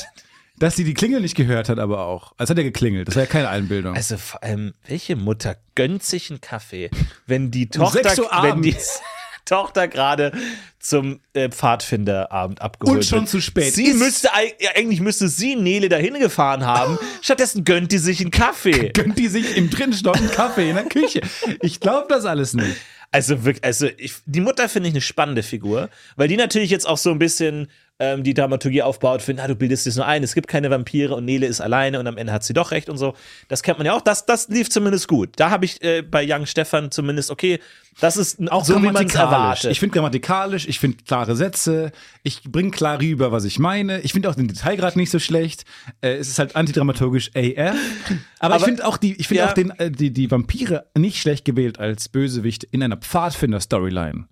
[0.61, 2.33] Dass sie die Klingel nicht gehört hat, aber auch.
[2.37, 3.07] Als hat er geklingelt.
[3.07, 3.95] Das war ja keine Einbildung.
[3.95, 6.91] Also vor allem, welche Mutter gönnt sich einen Kaffee,
[7.25, 8.75] wenn die Um Tochter, 6 Uhr wenn die.
[9.45, 10.31] Tochter gerade
[10.79, 13.29] zum äh, Pfadfinderabend abgeholt Und schon wird.
[13.29, 13.97] zu spät Sie ist.
[13.97, 14.29] müsste
[14.75, 16.99] eigentlich müsste sie Nele dahin gefahren haben.
[17.23, 18.89] Stattdessen gönnt die sich einen Kaffee.
[18.93, 21.21] Gönnt die sich im dritten Stock einen Kaffee in der Küche?
[21.61, 22.77] Ich glaube das alles nicht.
[23.09, 26.87] Also wirklich, also ich, die Mutter finde ich eine spannende Figur, weil die natürlich jetzt
[26.87, 27.67] auch so ein bisschen
[28.01, 31.15] ähm, die Dramaturgie aufbaut, finden, ah, du bildest das nur ein, es gibt keine Vampire
[31.15, 33.13] und Nele ist alleine und am Ende hat sie doch recht und so.
[33.47, 34.01] Das kennt man ja auch.
[34.01, 35.29] Das, das lief zumindest gut.
[35.35, 37.59] Da habe ich äh, bei Young Stefan zumindest, okay,
[37.99, 39.69] das ist Auch so, wie man es erwartet.
[39.71, 41.91] Ich finde grammatikalisch, ich finde klare Sätze,
[42.23, 43.99] ich bringe klar rüber, was ich meine.
[44.01, 45.65] Ich finde auch den Detailgrad nicht so schlecht.
[46.01, 47.75] Äh, es ist halt antidramaturgisch AF.
[48.39, 49.49] Aber, ich Aber- finde auch die, ich finde Ja.
[49.49, 54.25] auch den, äh, die, die Vampire nicht schlecht gewählt als Bösewicht in einer Pfadfinder-Storyline.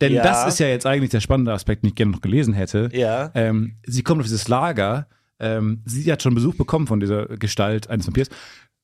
[0.00, 0.22] Denn Ja.
[0.22, 2.88] das ist ja jetzt eigentlich der spannende Aspekt, den ich gerne noch gelesen hätte.
[2.92, 3.30] Ja.
[3.34, 5.08] Ähm, sie kommt auf dieses Lager.
[5.38, 8.28] Ähm, sie hat schon Besuch bekommen von dieser Gestalt eines Vampirs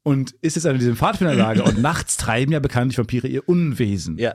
[0.03, 4.19] und ist jetzt an diesem Pfadfinderlager und nachts treiben ja bekanntlich Vampire ihr Unwesen.
[4.19, 4.35] ja.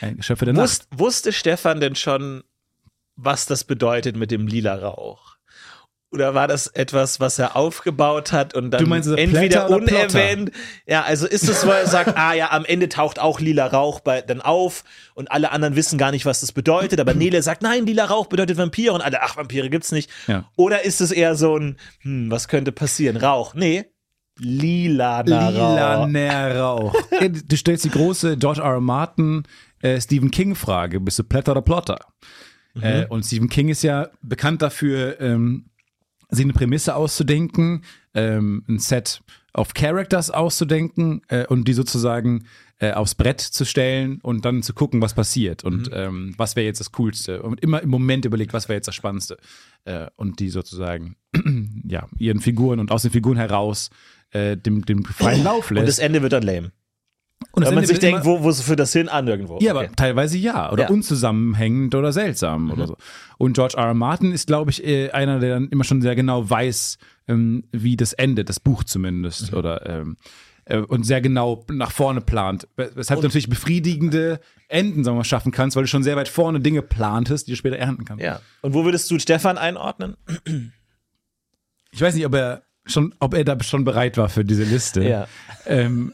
[0.00, 0.62] Ein Geschöpfe der Nacht.
[0.64, 2.44] Wusst, wusste Stefan denn schon,
[3.16, 5.31] was das bedeutet mit dem lila Rauch?
[6.12, 9.82] Oder war das etwas, was er aufgebaut hat und dann Du meinst, er entweder Plotter?
[9.82, 10.50] unerwähnt?
[10.86, 14.00] Ja, also ist es, wo er sagt, ah ja, am Ende taucht auch lila Rauch
[14.00, 17.62] bei, dann auf und alle anderen wissen gar nicht, was das bedeutet, aber Nele sagt,
[17.62, 20.10] nein, lila Rauch bedeutet Vampire und alle, ach, Vampire gibt's nicht.
[20.26, 20.50] Ja.
[20.56, 23.16] Oder ist es eher so ein, hm, was könnte passieren?
[23.16, 23.54] Rauch?
[23.54, 23.86] Nee,
[24.38, 26.06] lilaner Rauch.
[26.06, 26.94] Lilaner Rauch.
[27.20, 28.74] Ja, du stellst die große George R.
[28.74, 28.80] R.
[28.80, 29.44] Martin
[29.80, 31.98] äh, Stephen King Frage, bist du Plätter oder Plotter?
[32.74, 32.82] Mhm.
[32.82, 35.66] Äh, und Stephen King ist ja bekannt dafür, ähm,
[36.32, 37.82] sich eine Prämisse auszudenken,
[38.14, 39.22] ähm, ein Set
[39.54, 42.46] of Characters auszudenken äh, und die sozusagen
[42.78, 45.94] äh, aufs Brett zu stellen und dann zu gucken, was passiert und Mhm.
[45.94, 47.42] ähm, was wäre jetzt das Coolste.
[47.42, 49.36] Und immer im Moment überlegt, was wäre jetzt das Spannendste.
[49.84, 51.16] Äh, und die sozusagen,
[51.86, 53.90] ja, ihren Figuren und aus den Figuren heraus
[54.30, 55.80] äh, dem, dem freien Lauf lässt.
[55.80, 56.72] Und das Ende wird dann lame.
[57.50, 59.08] Und Wenn man sich denkt, wo, wo führt das hin?
[59.08, 59.58] Ah, nirgendwo.
[59.60, 59.86] ja, Okay.
[59.86, 60.72] aber teilweise ja.
[60.72, 60.88] Oder Ja.
[60.90, 60.96] Mhm.
[60.96, 62.96] unzusammenhängend oder seltsam oder so.
[63.38, 63.86] Und George R.
[63.86, 63.94] R.
[63.94, 67.96] Martin ist, glaube ich, äh, einer, der dann immer schon sehr genau weiß, ähm, wie
[67.96, 69.52] das endet, das Buch zumindest.
[69.52, 69.58] Mhm.
[69.58, 70.16] Oder ähm,
[70.64, 72.68] äh, und sehr genau nach vorne plant.
[72.76, 76.16] Wes- Weshalb du natürlich befriedigende Enden, sagen wir mal, schaffen kannst, weil du schon sehr
[76.16, 78.22] weit vorne Dinge plantest, die du später ernten kannst.
[78.24, 78.40] Ja.
[78.60, 80.16] Und wo würdest du Stefan einordnen?
[81.90, 85.06] Ich weiß nicht, ob er schon, ob er da schon bereit war für diese Liste.
[85.06, 85.26] Ja.
[85.66, 86.12] Ähm,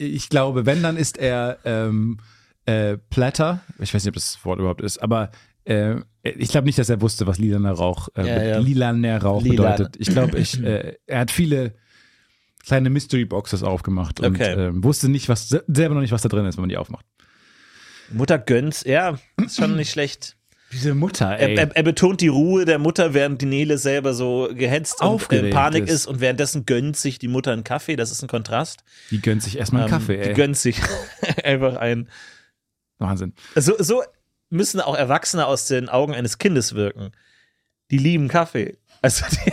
[0.00, 2.18] ich glaube, wenn, dann ist er ähm,
[2.66, 3.60] äh, Platter.
[3.78, 5.30] Ich weiß nicht, ob das Wort überhaupt ist, aber
[5.64, 8.58] äh, ich glaube nicht, dass er wusste, was lilaner Rauch, äh, Ja, ja.
[8.58, 9.56] lilaner Rauch Lilan.
[9.76, 9.96] bedeutet.
[9.98, 11.74] Ich glaube, ich, äh, er hat viele
[12.64, 14.52] kleine Mystery Boxes aufgemacht und Okay.
[14.68, 17.04] ähm, wusste nicht, was selber noch nicht, was da drin ist, wenn man die aufmacht.
[18.10, 20.36] Mutter gönnt, ja, ist schon nicht schlecht.
[20.72, 21.56] Diese Mutter, Er, ey.
[21.56, 25.12] er, er betont die Ruhe der Mutter, während die Nele selber so gehetzt und in
[25.14, 25.92] Aufgeregt Panik ist.
[25.92, 26.06] ist.
[26.06, 27.96] und währenddessen gönnt sich die Mutter einen Kaffee.
[27.96, 28.84] Das ist ein Kontrast.
[29.10, 30.34] die gönnt sich erstmal einen Ähm, Kaffee, Die ey.
[30.34, 30.80] gönnt sich
[31.44, 32.08] einfach ein.
[32.98, 33.32] Wahnsinn.
[33.56, 34.02] So, so
[34.50, 37.12] müssen auch Erwachsene aus den Augen eines Kindes wirken.
[37.90, 38.78] Die lieben Kaffee.
[39.02, 39.52] Also die,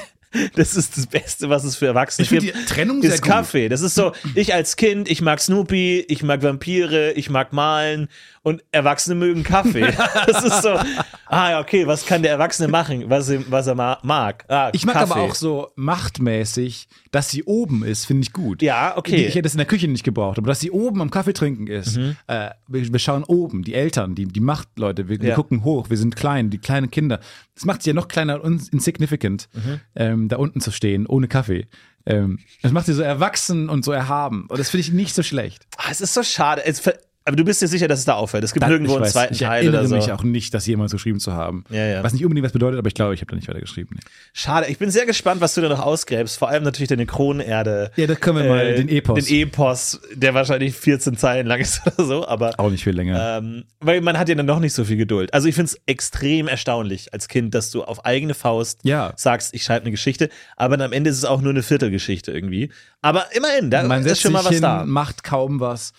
[0.56, 2.44] das ist das Beste, was es für Erwachsene Ich gibt.
[2.44, 3.32] die Trennung sehr ist gut.
[3.32, 3.70] Kaffee.
[3.70, 8.08] Das ist so, ich als Kind, ich mag Snoopy, ich mag Vampire, ich mag Malen
[8.44, 9.94] und Erwachsene mögen Kaffee.
[10.28, 13.76] Das ist so, ah ja, okay, was kann der Erwachsene machen, was er, was er
[13.76, 14.46] ma mag?
[14.50, 15.14] Ah, Ich mag Kaffee.
[15.14, 15.70] aber auch so
[16.18, 18.62] machtmäßig, dass sie oben ist, finde ich gut.
[18.62, 19.26] Ja, okay.
[19.28, 21.68] Ich hätte es in der Küche nicht gebraucht, aber dass sie oben am Kaffee trinken
[21.68, 21.98] ist.
[21.98, 22.16] Mhm.
[22.28, 25.36] Äh, wir, wir schauen oben, die Eltern, die, die Machtleute, wir, wir Ja.
[25.36, 27.20] gucken hoch, wir sind klein, die kleinen Kinder.
[27.58, 29.80] Das macht sie ja noch kleiner und insignificant, Mhm.
[29.96, 31.66] ähm, da unten zu stehen, ohne Kaffee.
[32.06, 34.46] Ähm, das macht sie so erwachsen und so erhaben.
[34.48, 35.66] Und das finde ich nicht so schlecht.
[35.78, 36.64] Ah, es ist so schade.
[36.66, 36.82] Es,
[37.28, 38.44] aber du bist dir sicher, dass es da auffällt.
[38.44, 39.96] Es gibt Da- nirgendwo ich einen weiß, zweiten ich Teil erinnere oder so.
[39.96, 41.64] mich auch nicht, das jemals geschrieben zu haben.
[41.70, 42.04] Ja, ja.
[42.04, 43.90] Was nicht unbedingt was bedeutet, aber ich glaube, ich habe da nicht weiter geschrieben.
[43.94, 44.02] Nee.
[44.34, 44.68] Schade.
[44.70, 46.38] Ich bin sehr gespannt, was du da noch ausgräbst.
[46.38, 47.92] Vor allem natürlich deine Kronenerde.
[47.96, 49.26] Ja, da können wir mal den Epos.
[49.26, 52.28] Den Epos, der wahrscheinlich 14 Zeilen lang ist oder so.
[52.28, 53.38] Aber Auch nicht viel länger.
[53.40, 55.34] Ähm, weil man hat ja dann noch nicht so viel Geduld.
[55.34, 59.14] Also ich finde es extrem erstaunlich als Kind, dass du auf eigene Faust Ja.
[59.18, 62.32] sagst, ich schreibe eine Geschichte, aber dann am Ende ist es auch nur eine Viertelgeschichte
[62.32, 62.70] irgendwie.
[63.02, 64.86] Aber immerhin, da Man ist setzt schon mal was hin, da.
[64.86, 65.94] macht kaum was,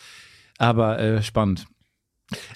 [0.59, 1.67] aber äh, spannend.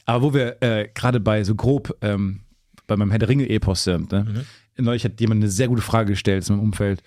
[0.04, 2.40] Aber wo wir äh, gerade bei so grob ähm,
[2.86, 4.44] bei meinem Herr der Ringe-Epos sind, ne?
[4.76, 4.84] Mhm.
[4.84, 7.02] neulich hat jemand eine sehr gute Frage gestellt in meinem Umfeld,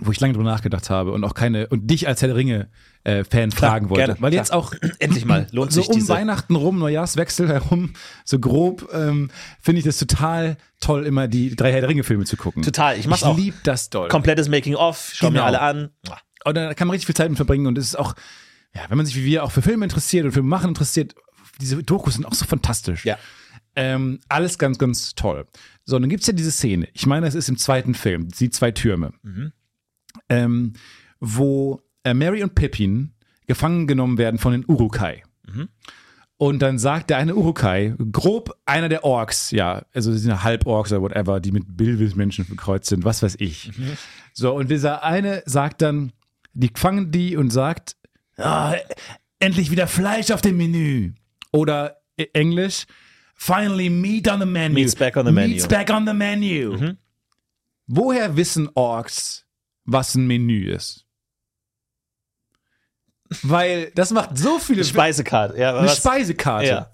[0.00, 3.50] wo ich lange drüber nachgedacht habe und auch keine und dich als Herr der Ringe-Fan
[3.52, 4.04] fragen wollte.
[4.06, 4.42] gerne, Weil klar.
[4.42, 6.08] jetzt auch Endlich mal, lohnt so sich um diese.
[6.12, 11.72] Weihnachten rum, Neujahrswechsel herum, so grob, ähm, finde ich das total toll, immer die drei
[11.72, 12.62] Herr der Ringe-Filme zu gucken.
[12.62, 13.36] Total, ich mach's ich auch.
[13.36, 14.08] lieb das doll.
[14.08, 15.44] Komplettes Making-of, schau mir Genau.
[15.46, 15.90] alle an.
[16.44, 18.14] Und da kann man richtig viel Zeit mit verbringen und es ist auch,
[18.74, 21.14] ja, wenn man sich wie wir auch für Filme interessiert und Filme machen interessiert,
[21.60, 23.04] diese Dokus sind auch so fantastisch.
[23.04, 23.18] Ja.
[23.74, 25.46] Ähm, alles ganz, ganz toll.
[25.84, 28.50] So, und dann gibt's ja diese Szene, ich meine, es ist im zweiten Film, die
[28.50, 29.12] zwei Türme,
[30.28, 30.72] ähm,
[31.20, 33.14] wo äh, Mary und Pippin
[33.46, 35.22] gefangen genommen werden von den Urukai.
[36.36, 40.92] Und dann sagt der eine Urukai, grob einer der Orks, ja, also sie sind Halborks
[40.92, 43.72] oder whatever, die mit Bilvis-Menschen verkreuzt sind, was weiß ich.
[44.32, 46.12] So, und dieser eine sagt dann,
[46.52, 47.96] die fangen die und sagt,
[48.38, 48.74] ah,
[49.38, 51.12] endlich wieder Fleisch auf dem Menü.
[51.52, 52.84] Oder äh, Englisch,
[53.34, 54.74] finally meat on the menu.
[54.74, 55.48] Meat's back on the menu.
[55.48, 55.52] Mhm.
[55.54, 56.94] Meat's back on the menu.
[57.86, 59.44] Woher wissen Orks,
[59.84, 61.06] was ein Menü ist?
[63.42, 65.58] Weil das macht so viele Speisekarte.
[65.58, 65.98] Ja, eine was?
[65.98, 66.66] Speisekarte.
[66.66, 66.90] Ja.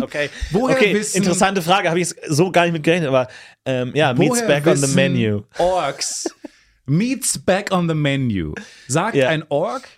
[0.00, 0.28] Okay.
[0.50, 3.28] Woher okay, wissen- interessante Frage, habe ich so gar nicht mit gerechnet, aber
[3.64, 5.42] ähm, ja, meets Woher back on the menu.
[5.58, 6.34] Orks.
[6.86, 8.54] Meats back on the menu.
[8.88, 9.28] Sagt Ja.
[9.28, 9.88] ein Ork,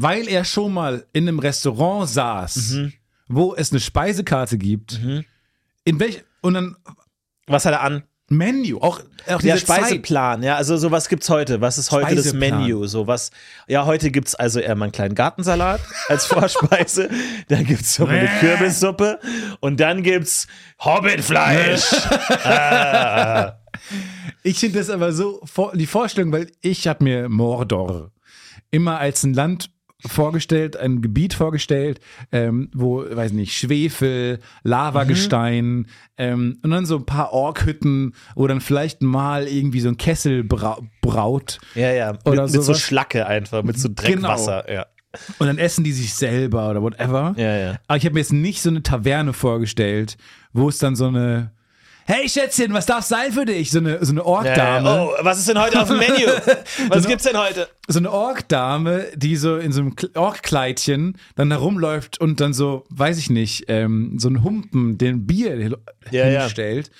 [0.00, 2.92] weil er schon mal in einem Restaurant saß, Mhm.
[3.26, 5.00] wo es eine Speisekarte gibt.
[5.84, 6.76] In welch und dann
[7.48, 8.04] Was hat er an?
[8.30, 9.78] Menü, auch, auch Der diese Zeit.
[9.86, 11.62] Speiseplan, ja, also so was gibt's heute?
[11.62, 12.60] Was ist heute das Speiseplan.
[12.60, 12.86] Menü?
[12.86, 13.30] So was,
[13.68, 17.08] ja, heute gibt's also eher mal einen kleinen Gartensalat als Vorspeise,
[17.48, 18.28] dann gibt's so eine.
[18.40, 19.18] Kürbissuppe
[19.60, 20.46] und dann gibt's
[20.84, 21.86] Hobbitfleisch.
[24.42, 25.42] Ich finde das aber so,
[25.74, 28.10] die Vorstellung, weil ich habe mir Mordor
[28.70, 29.70] immer als ein Land
[30.06, 37.06] vorgestellt, ein Gebiet vorgestellt, ähm, wo, weiß nicht, Schwefel, Lavagestein ähm, und dann so ein
[37.06, 42.26] paar Orkhütten, wo dann vielleicht mal irgendwie so ein Kessel brau braut ja, ja, mit,
[42.26, 42.80] Oder mit so sowas.
[42.80, 44.86] Schlacke einfach, mit so Dreckwasser, ja.
[45.38, 47.34] und dann essen die sich selber oder whatever.
[47.36, 47.78] Ja, ja.
[47.88, 50.16] Aber ich habe mir jetzt nicht so eine Taverne vorgestellt,
[50.52, 51.52] wo es dann so eine
[52.10, 53.70] Hey Schätzchen, was darf sein für dich?
[53.70, 54.88] So eine, so eine Ja, Orkdame.
[54.88, 55.04] ja.
[55.04, 56.24] Oh, was ist denn heute auf dem Menü?
[56.88, 57.68] Was gibt's denn heute?
[57.86, 62.54] so eine Ork-Dame, die so in so einem Kle- Ork-Kleidchen dann da rumläuft und dann
[62.54, 65.58] so, weiß ich nicht, ähm, so ein Humpen, den Bier
[66.10, 66.40] Ja, ja.
[66.40, 66.90] hinstellt,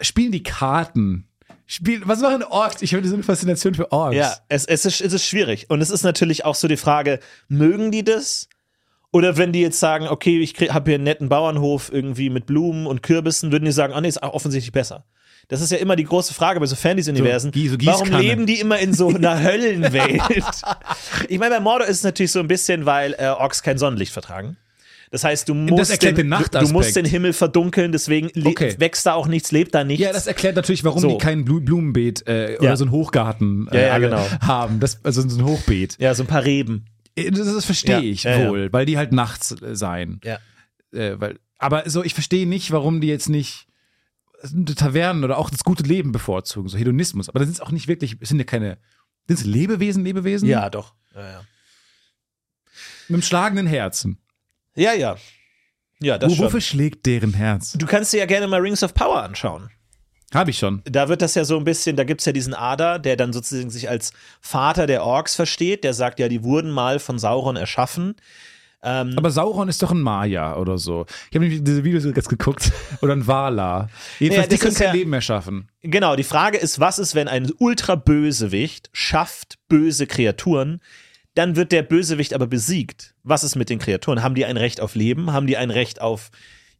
[0.00, 1.28] spielen die Karten.
[1.66, 2.82] Spielen, was machen Orks?
[2.82, 4.16] Ich habe so eine Faszination für Orks.
[4.16, 5.66] Ja, es, es, ist, es ist schwierig.
[5.70, 8.48] Und es ist natürlich auch so die Frage, mögen die das?
[9.10, 12.86] Oder wenn die jetzt sagen, okay, ich habe hier einen netten Bauernhof irgendwie mit Blumen
[12.86, 15.04] und Kürbissen, würden die sagen, oh nee, ist auch offensichtlich besser.
[15.48, 17.52] Das ist ja immer die große Frage bei so Fantasy-Universen.
[17.54, 20.20] So, so Warum leben die immer in so einer Höllenwelt?
[21.28, 24.12] ich meine, bei Mordor ist es natürlich so ein bisschen, weil äh, Orks kein Sonnenlicht
[24.12, 24.58] vertragen.
[25.10, 28.74] Das heißt, du musst, den, den du, du musst den Himmel verdunkeln, deswegen Okay.
[28.78, 30.04] wächst da auch nichts, lebt da nichts.
[30.04, 31.08] Ja, das erklärt natürlich, warum So.
[31.08, 32.60] die kein Blu Blumenbeet äh, Ja.
[32.60, 34.26] oder so ein Hochgarten äh, Ja, ja, genau.
[34.42, 34.80] haben.
[34.80, 35.96] Das, also so ein Hochbeet.
[35.98, 36.84] ja, so ein paar Reben.
[37.26, 38.48] Äh, Das, das verstehe Ja, ich ja, ja.
[38.50, 40.20] wohl, weil die halt nachts äh, sein.
[40.24, 40.38] Ja.
[40.92, 43.66] Äh, weil, aber so, ich verstehe nicht, warum die jetzt nicht
[44.76, 47.28] Tavernen oder auch das gute Leben bevorzugen, so Hedonismus.
[47.28, 48.78] Aber das sind auch nicht wirklich, es sind ja keine,
[49.26, 50.48] sind es Lebewesen, Lebewesen?
[50.48, 50.94] Ja, doch.
[51.14, 51.40] Ja, ja.
[53.08, 54.18] Mit einem schlagenden Herzen.
[54.76, 55.16] Ja, ja.
[56.00, 57.72] Ja, das Wo, wofür schlägt deren Herz?
[57.72, 59.70] Du kannst dir ja gerne mal Rings of Power anschauen.
[60.34, 60.82] Habe ich schon.
[60.84, 63.70] Da wird das ja so ein bisschen, da gibt's ja diesen Ada, der dann sozusagen
[63.70, 68.14] sich als Vater der Orks versteht, der sagt ja, die wurden mal von Sauron erschaffen.
[68.80, 71.04] Aber Sauron ist doch ein Maya oder so.
[71.30, 72.70] Ich habe nämlich diese Videos jetzt geguckt.
[73.02, 73.88] Oder ein Wala.
[74.20, 75.68] Jedenfalls, Ja, die können kein ja- Leben mehr schaffen.
[75.82, 80.80] Genau, die Frage ist, was ist, wenn ein Ultra-Bösewicht schafft böse Kreaturen,
[81.34, 83.14] dann wird der Bösewicht aber besiegt.
[83.24, 84.22] Was ist mit den Kreaturen?
[84.22, 85.32] Haben die ein Recht auf Leben?
[85.32, 86.30] Haben die ein Recht auf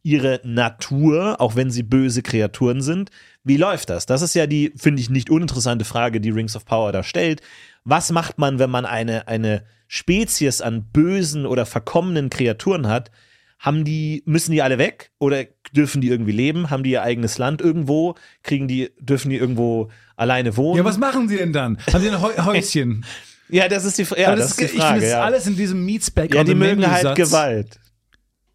[0.01, 3.09] ihre Natur, auch wenn sie böse Kreaturen sind?
[3.49, 4.05] Wie läuft das?
[4.05, 7.41] Das ist ja die, finde ich, nicht uninteressante Frage, die Rings of Power da stellt.
[7.83, 13.09] Was macht man, wenn man eine, eine Spezies an bösen oder verkommenen Kreaturen hat?
[13.57, 16.69] Haben die, müssen die alle weg oder dürfen die irgendwie leben?
[16.69, 18.13] Haben die ihr eigenes Land irgendwo?
[18.43, 20.77] Kriegen die, dürfen die irgendwo alleine wohnen?
[20.77, 21.79] Ja, was machen sie denn dann?
[21.91, 23.03] Haben sie ein Häu- Häuschen?
[23.49, 24.95] Ja, das ist die, ja, Aber das ist die ich finde, Frage.
[24.99, 25.23] das ist ja.
[25.23, 27.17] alles in diesem Meets Back ja, on die the mögen Menu halt Satz.
[27.17, 27.79] Gewalt.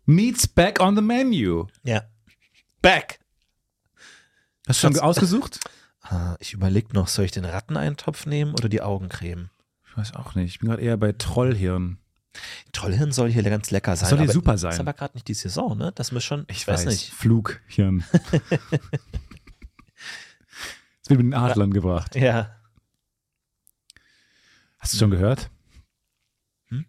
[0.07, 1.67] Meets Back on the Menu.
[1.83, 2.05] Ja.
[2.81, 3.19] Back.
[4.67, 5.61] Hast du schon ausgesucht?
[6.01, 9.51] Ah, Ich überlege noch, soll ich den Ratteneintopf nehmen oder die Augencreme?
[9.87, 10.51] Ich weiß auch nicht.
[10.55, 11.99] Ich bin gerade eher bei Trollhirn.
[12.73, 14.09] Trollhirn soll hier ganz lecker sein.
[14.09, 14.73] soll hier aber super sein.
[14.73, 15.93] Ist aber gerade nicht die Saison, ne?
[15.95, 17.11] Das muss schon, Ich, weiß, nicht.
[17.13, 18.05] Flughirn.
[20.97, 22.17] Jetzt wird mit den Adlern gebracht.
[22.17, 22.57] Ja.
[24.79, 25.51] Hast du schon gehört?
[26.69, 26.87] Hm?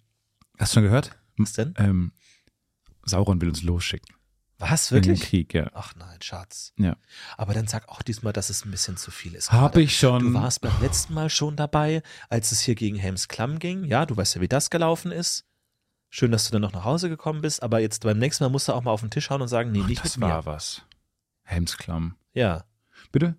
[0.58, 1.18] Hast du schon gehört?
[1.38, 1.74] Was denn?
[1.78, 2.12] Ähm,
[3.04, 4.15] Sauron will uns losschicken.
[4.58, 5.22] Was, wirklich?
[5.22, 5.70] Krieg, ja.
[5.74, 6.72] Ach nein, Schatz.
[6.78, 6.96] Ja.
[7.38, 9.52] Aber dann sag auch diesmal, dass es ein bisschen zu viel ist.
[9.52, 9.82] Hab gerade.
[9.82, 10.24] ich schon.
[10.24, 13.84] Du warst beim letzten Mal schon dabei, als es hier gegen Helms Klamm ging.
[13.84, 15.44] Ja, du weißt ja, wie das gelaufen ist.
[16.10, 18.70] Schön, dass du dann noch nach Hause gekommen bist, aber jetzt beim nächsten Mal musst
[18.70, 20.46] du auch mal auf den Tisch hauen und sagen, nee, nicht das mit war mir.
[20.46, 20.84] was.
[21.44, 22.16] Helmsklamm.
[22.34, 22.64] Ja.
[23.12, 23.36] Bitte?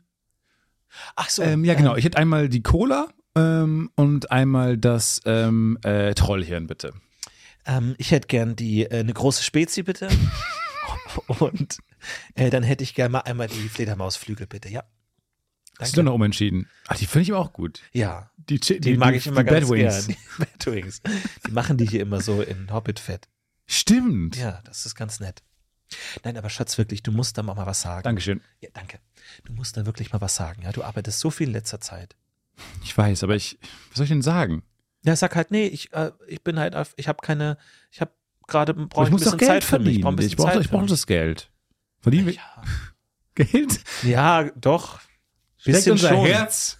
[1.14, 1.42] Ach so.
[1.42, 1.96] Ähm, ja, genau.
[1.96, 6.92] Ich hätte einmal die Cola ähm, und einmal das ähm, äh, Trollhirn, bitte.
[7.64, 10.08] Ähm, ich hätte gern die äh, eine große Spezi bitte.
[11.40, 11.78] und
[12.34, 14.68] äh, dann hätte ich gern mal einmal die Fledermausflügel bitte.
[14.68, 14.84] Ja.
[15.78, 16.06] Hast du Danke.
[16.06, 16.68] noch umentschieden?
[16.88, 17.82] Ach, die finde ich auch gut.
[17.92, 20.06] Ja, Die, die, die, mag ich immer die ganz Batwings.
[20.06, 20.16] gern.
[20.16, 21.02] Die Batwings.
[21.46, 23.28] Die machen die hier immer so in Hobbit-Fett.
[23.66, 24.36] Stimmt.
[24.36, 25.42] Ja, das ist ganz nett.
[26.24, 28.02] Nein, aber Schatz, wirklich, du musst da mal was sagen.
[28.04, 28.40] Dankeschön.
[28.60, 28.98] Ja, danke.
[29.44, 30.62] Du musst da wirklich mal was sagen.
[30.62, 32.16] Ja, du arbeitest so viel in letzter Zeit.
[32.82, 33.58] Ich weiß, aber ich,
[33.90, 34.62] was soll ich denn sagen?
[35.04, 37.58] Ja, sag halt, nee, ich, äh, ich bin halt, auf, ich habe keine,
[37.90, 38.12] ich habe
[38.46, 40.00] gerade, brauche ich ein muss doch bisschen Geld Zeit für mich.
[40.00, 40.00] verdienen.
[40.00, 41.50] Ich brauche ein Ich brauche Zeit ich brauch das Geld.
[42.00, 42.34] Verdienen wir.
[42.34, 42.62] Ja.
[43.34, 43.80] Geld?
[44.02, 45.00] ja, doch.
[45.64, 46.26] Bisschen unser schon.
[46.26, 46.78] Herz.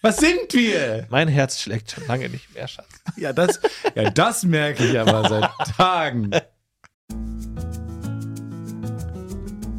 [0.00, 1.06] Was sind wir?
[1.10, 2.86] Mein Herz schlägt schon lange nicht mehr, Schatz.
[3.16, 3.58] Ja, das,
[3.96, 6.30] ja, das merke ich aber seit Tagen.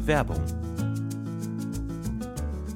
[0.04, 0.59] Werbung.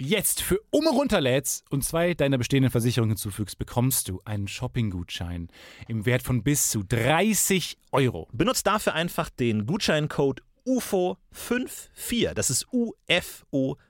[0.00, 5.48] jetzt für um runterlädst und zwei deiner bestehenden Versicherungen hinzufügst, bekommst du einen Shopping-Gutschein
[5.88, 8.28] im Wert von bis zu 30 Euro.
[8.32, 13.76] Benutzt dafür einfach den Gutscheincode UFO54, das ist UFO54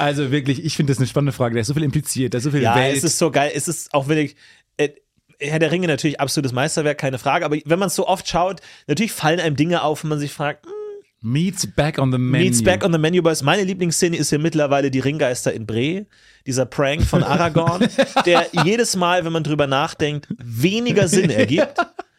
[0.00, 1.54] Also wirklich, ich finde das eine spannende Frage.
[1.54, 2.96] Da ist so viel impliziert, da ist so viel Ja, Welt.
[2.96, 3.52] es ist so geil.
[3.54, 4.36] Es ist auch wirklich.
[4.76, 4.90] Äh,
[5.42, 7.44] Herr der Ringe natürlich absolutes Meisterwerk, keine Frage.
[7.46, 10.32] Aber wenn man es so oft schaut, natürlich fallen einem Dinge auf, und man sich
[10.32, 10.72] fragt, hm,
[11.22, 12.44] Meets back on the menu.
[12.44, 13.42] Meets back on the menu, Boys.
[13.42, 16.06] Meine Lieblingsszene ist hier mittlerweile die Ringgeister in Bre.
[16.46, 17.86] Dieser Prank von Aragorn,
[18.26, 21.74] der jedes Mal, wenn man drüber nachdenkt, weniger Sinn ergibt.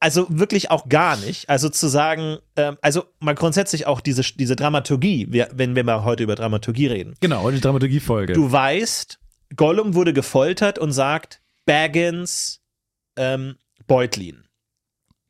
[0.00, 1.48] Also wirklich auch gar nicht.
[1.50, 6.22] Also zu sagen, ähm, also mal grundsätzlich auch diese, diese Dramaturgie, wenn wir mal heute
[6.22, 7.14] über Dramaturgie reden.
[7.20, 8.32] Genau, die Dramaturgiefolge.
[8.32, 9.18] Du weißt,
[9.56, 12.62] Gollum wurde gefoltert und sagt Baggins,
[13.16, 14.44] ähm, Beutlin.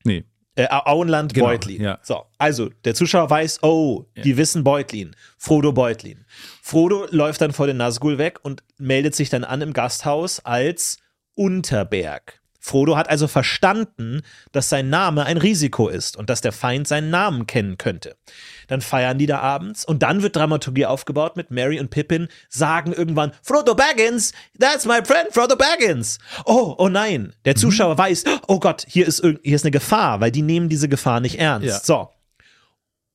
[0.04, 0.24] nee.
[0.56, 1.80] Äh, Auenland, Genau, Beutlin.
[1.80, 1.98] ja.
[2.02, 5.14] So, also der Zuschauer weiß, oh, die wissen Beutlin.
[5.38, 6.26] Frodo Beutlin.
[6.60, 10.98] Frodo läuft dann vor den Nazgul weg und meldet sich dann an im Gasthaus als
[11.34, 12.39] Unterberg.
[12.60, 14.20] Frodo hat also verstanden,
[14.52, 18.16] dass sein Name ein Risiko ist und dass der Feind seinen Namen kennen könnte.
[18.68, 22.92] Dann feiern die da abends und dann wird Dramaturgie aufgebaut mit Mary und Pippin sagen
[22.92, 26.18] irgendwann Frodo Baggins, that's my friend Frodo Baggins.
[26.44, 30.30] Oh, oh nein, der Zuschauer weiß, oh Gott, hier ist hier ist eine Gefahr, weil
[30.30, 31.66] die nehmen diese Gefahr nicht ernst.
[31.66, 31.80] Ja.
[31.82, 32.10] So.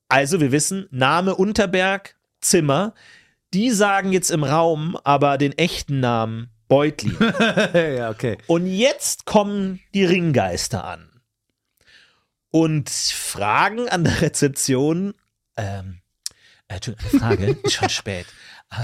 [0.10, 2.94] Also wir wissen, Name Unterberg, Zimmer,
[3.54, 7.18] die sagen jetzt im Raum aber den echten Namen Beutlin.
[7.74, 8.38] ja, okay.
[8.48, 11.10] Und jetzt kommen die Ringgeister an
[12.52, 15.14] und fragen an der Rezeption,
[15.58, 16.02] ähm,
[16.68, 18.26] äh, Entschuldigung, eine Frage, ist schon spät.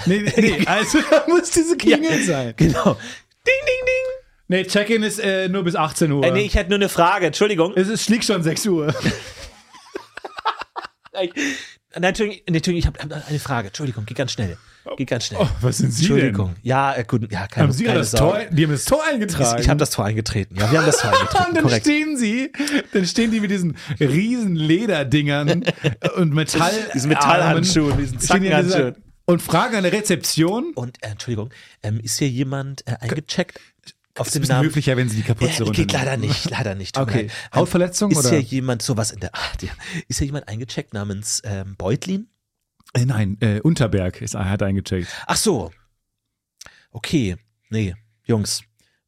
[0.06, 2.54] Nee, nee, nee, also da muss diese Klingel sein.
[2.58, 2.94] Genau.
[2.94, 4.26] Ding, ding, ding.
[4.48, 6.24] Nee, Check-in ist äh, nur bis 18 Uhr.
[6.24, 7.74] Äh, nee, ich hätte nur eine Frage, Entschuldigung.
[7.76, 8.94] es ist, schlägt schon 6 Uhr.
[11.22, 11.34] Ich,
[11.94, 13.68] Nein, Entschuldigung, Entschuldigung, ich habe hab eine Frage.
[13.68, 14.58] Entschuldigung, geht ganz schnell.
[14.98, 15.40] Geht ganz schnell.
[15.44, 16.56] Oh, was sind Sie Entschuldigung.
[16.64, 19.62] Ja, äh, gut, ja, keine, Haben Sie keine das Tor, die haben das Tor eingetragen.
[19.62, 20.56] Ich habe das Tor eingetreten.
[20.58, 21.54] Ja, wir haben das Tor Und eingetreten.
[21.56, 21.86] dann Korrekt.
[21.86, 22.52] stehen sie,
[22.94, 25.64] dann stehen die mit diesen riesen Lederdingern
[26.16, 28.96] und Metall Diesen Metallhandschuhen, diesen Zackenhandschuhen.
[29.26, 30.72] und fragen an der Rezeption.
[30.76, 31.52] Und äh, Entschuldigung,
[31.84, 33.60] ähm, ist hier jemand äh, eingecheckt
[34.18, 34.68] auf Es ist dem Namen?
[34.68, 35.72] höflicher, wenn sie die Kapuze Äh, runter.
[35.74, 36.98] geht leider nicht, leider nicht.
[36.98, 37.30] Okay.
[37.56, 38.30] Hautverletzung ist oder?
[38.32, 39.62] hier jemand sowas in der Art?
[39.64, 39.70] Ja.
[40.10, 42.28] Ist hier jemand eingecheckt namens ähm, Beutlin?
[42.94, 45.08] Äh, nein, äh, Unterberg ist, hat eingecheckt.
[45.28, 45.72] Ach so.
[46.92, 47.38] Okay,
[47.70, 48.64] nee, Jungs.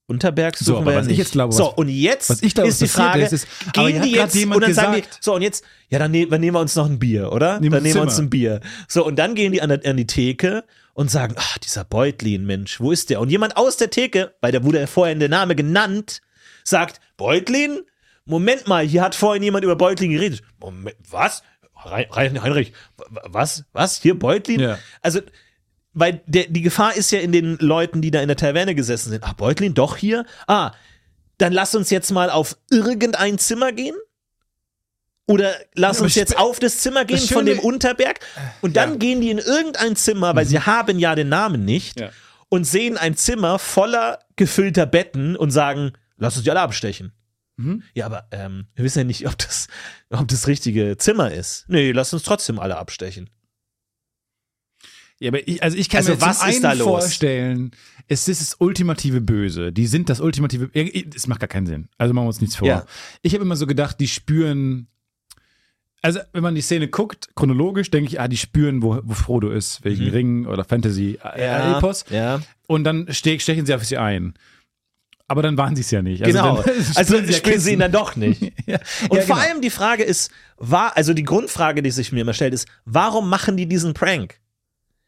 [0.06, 1.18] Unterberg So, suchen aber wir ja was ich nicht.
[1.20, 4.12] jetzt glaube, so und jetzt was ich glaube, ist die Frage, ist, ist- gehen die
[4.12, 6.76] jetzt und dann sagen die, so und jetzt, ja dann, ne, dann nehmen wir uns
[6.76, 7.60] noch ein Bier, oder?
[7.60, 8.60] Nehmen dann wir nehmen wir uns ein Bier.
[8.90, 12.46] So und dann gehen die an, der- an die Theke und sagen, ach dieser Beutlin,
[12.46, 13.22] Mensch, wo ist der?
[13.22, 16.22] Und jemand aus der Theke, weil da wurde ja vorhin der Name genannt,
[16.66, 17.80] sagt, Beutlin?
[18.26, 20.42] Moment mal, hier hat vorhin jemand über Beutlin geredet.
[20.60, 21.44] Moment, was?
[21.76, 22.74] Heinrich,
[23.26, 23.66] was?
[23.74, 24.02] Was?
[24.02, 24.60] Hier Beutlin?
[24.60, 24.80] Ja.
[25.02, 25.20] Also,
[25.94, 29.12] weil der, die Gefahr ist ja in den Leuten, die da in der Taverne gesessen
[29.12, 29.24] sind.
[29.24, 30.26] Ach, Beutlin, doch hier?
[30.48, 30.72] Ah,
[31.38, 33.96] dann lass uns jetzt mal auf irgendein Zimmer gehen.
[35.26, 38.20] Oder lass aber uns jetzt auf das Zimmer gehen das von dem Unterberg.
[38.62, 38.96] Und dann Ja.
[38.98, 42.00] gehen die in irgendein Zimmer, weil sie haben ja den Namen nicht.
[42.00, 42.10] Ja.
[42.50, 47.14] Und sehen ein Zimmer voller gefüllter Betten und sagen, lass uns die alle abstechen.
[47.58, 47.84] Mhm.
[47.94, 49.68] Ja, aber ähm, wir wissen ja nicht, ob das,
[50.10, 51.66] ob das richtige Zimmer ist.
[51.68, 53.30] Nee, lass uns trotzdem alle abstechen.
[55.20, 56.88] Ja, aber ich, also ich kann Also mir was ist da los?
[56.88, 57.72] vorstellen,
[58.08, 59.72] es ist das ultimative Böse.
[59.72, 60.70] Die sind das ultimative.
[61.16, 61.88] Es macht gar keinen Sinn.
[61.98, 62.68] Also machen wir uns nichts vor.
[62.68, 62.86] Ja.
[63.22, 64.88] Ich habe immer so gedacht, die spüren.
[66.02, 69.52] Also wenn man die Szene guckt, chronologisch, denke ich, ah, die spüren, wo, wo Frodo
[69.52, 72.04] ist, wegen Ring oder Fantasy äh, Epos.
[72.10, 72.42] ja.
[72.68, 74.34] Und dann ste stechen sie auf sie ein.
[75.28, 76.24] Aber dann waren sie es ja nicht.
[76.24, 76.62] Also Genau.
[76.62, 78.42] dann Also spielen, sie ihn dann doch nicht.
[78.66, 78.80] Ja.
[79.10, 79.48] Und Ja, vor genau.
[79.48, 83.30] allem die Frage ist, war, also die Grundfrage, die sich mir immer stellt, ist, warum
[83.30, 84.40] machen die diesen Prank?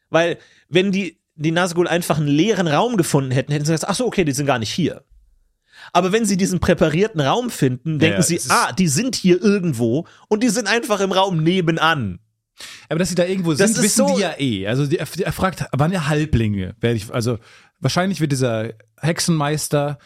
[0.10, 0.38] Weil,
[0.70, 4.06] wenn die, die Nazgul einfach einen leeren Raum gefunden hätten, hätten sie gesagt, ach so,
[4.08, 5.04] okay, die sind gar nicht hier.
[5.94, 10.08] Aber wenn sie diesen präparierten Raum finden, denken ja, sie, ah, die sind hier irgendwo
[10.30, 12.20] und die sind einfach im Raum nebenan.
[12.90, 14.68] Aber dass sie da irgendwo Das sind, ist wissen so- die ja eh.
[14.68, 16.76] Also die, er fragt, waren ja Halblinge.
[16.80, 17.38] Werde ich, also
[17.80, 18.70] wahrscheinlich wird dieser
[19.02, 19.98] Hexenmeister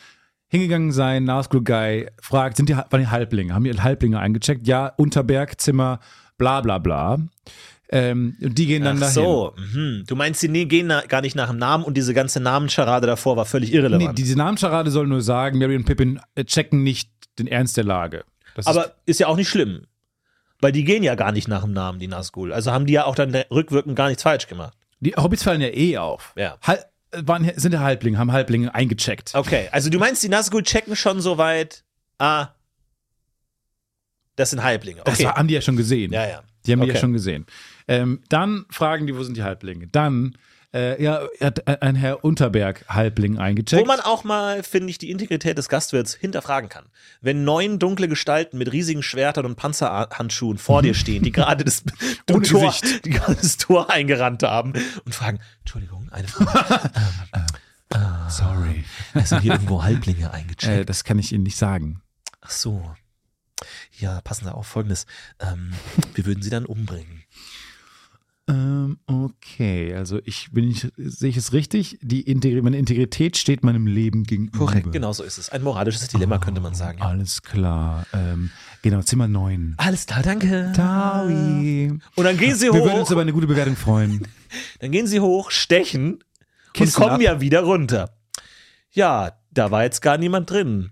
[0.47, 3.54] hingegangen sein, Nazgul Guy, fragt, sind die, waren die Halblinge?
[3.54, 4.66] Haben die Halblinge eingecheckt?
[4.68, 6.00] Ja, Unterberg, Zimmer,
[6.38, 7.20] bla bla bla.
[7.91, 9.14] Ähm, und die gehen dann Ach dahin.
[9.14, 10.04] so, mhm.
[10.08, 13.36] du meinst, sie nee, gehen gar nicht nach dem Namen und diese ganze Namenscharade davor
[13.36, 14.18] war völlig Nee, irrelevant.
[14.18, 18.26] diese Namenscharade soll nur sagen, Mary und Pippin äh, checken nicht den Ernst der Lage.
[18.56, 19.86] Das ist, Aber ist ja auch nicht schlimm.
[20.62, 22.51] Weil die gehen ja gar nicht nach dem Namen, die Nazgul.
[22.51, 24.78] Also haben die ja auch dann rückwirkend gar nichts falsch gemacht.
[24.99, 26.34] die Hobbits fallen ja eh auf.
[26.36, 26.57] Ja.
[26.62, 29.34] Hal waren, sind ja Halblinge, haben Halblinge eingecheckt.
[29.34, 31.84] Okay, also du meinst, die Nazgul checken schon so weit,
[32.20, 32.49] ah,
[34.36, 35.01] das sind Halblinge.
[35.05, 35.26] Das Okay.
[35.26, 36.12] war, haben die ja schon gesehen.
[36.14, 36.43] ja, ja.
[36.66, 36.99] Die haben die ja Okay.
[37.01, 37.45] schon gesehen.
[37.88, 39.88] Ähm, dann fragen die, wo sind die Halblinge?
[39.88, 40.38] Dann
[40.72, 43.82] Äh, ja, hat ein Herr Unterberg Halbling eingecheckt.
[43.82, 46.86] Wo man auch mal, finde ich, die Integrität des Gastwirts hinterfragen kann.
[47.22, 51.84] Wenn neun dunkle Gestalten mit riesigen Schwertern und Panzerhandschuhen vor dir stehen, die gerade das,
[52.28, 53.05] Tor, Gesicht.
[53.05, 54.74] die gerade das Tor eingerannt haben
[55.05, 56.91] und fragen, Entschuldigung, eine Frage.
[58.30, 58.86] Sorry.
[59.15, 60.82] Es sind hier irgendwo Halblinge eingecheckt.
[60.82, 62.01] Äh, das kann ich Ihnen nicht sagen.
[62.41, 62.95] Ach so.
[63.97, 65.05] Ja, passen Sie auf Folgendes.
[65.39, 65.74] Ähm,
[66.13, 67.24] wir würden Sie dann umbringen.
[68.50, 72.00] Ähm, okay, also ich bin ich sehe ich es richtig?
[72.02, 74.58] Die Integri meine Integrität steht meinem Leben gegenüber.
[74.58, 75.50] Korrekt, genau so ist es.
[75.50, 76.97] Ein moralisches Dilemma, könnte man sagen.
[76.97, 77.06] Ja.
[77.06, 78.08] Alles klar.
[78.12, 78.50] Ähm,
[78.82, 79.76] genau, Zimmer 9.
[79.78, 80.74] Alles klar, danke.
[80.76, 82.00] Taui.
[82.16, 84.28] Und dann gehen Sie Wir würden uns hoch, über eine gute Bewertung freuen.
[84.80, 86.24] dann gehen Sie hoch, stechen
[86.74, 87.22] Kissen und kommen ab.
[87.22, 88.16] ja wieder runter.
[88.89, 90.89] Ja, da war jetzt gar niemand drin.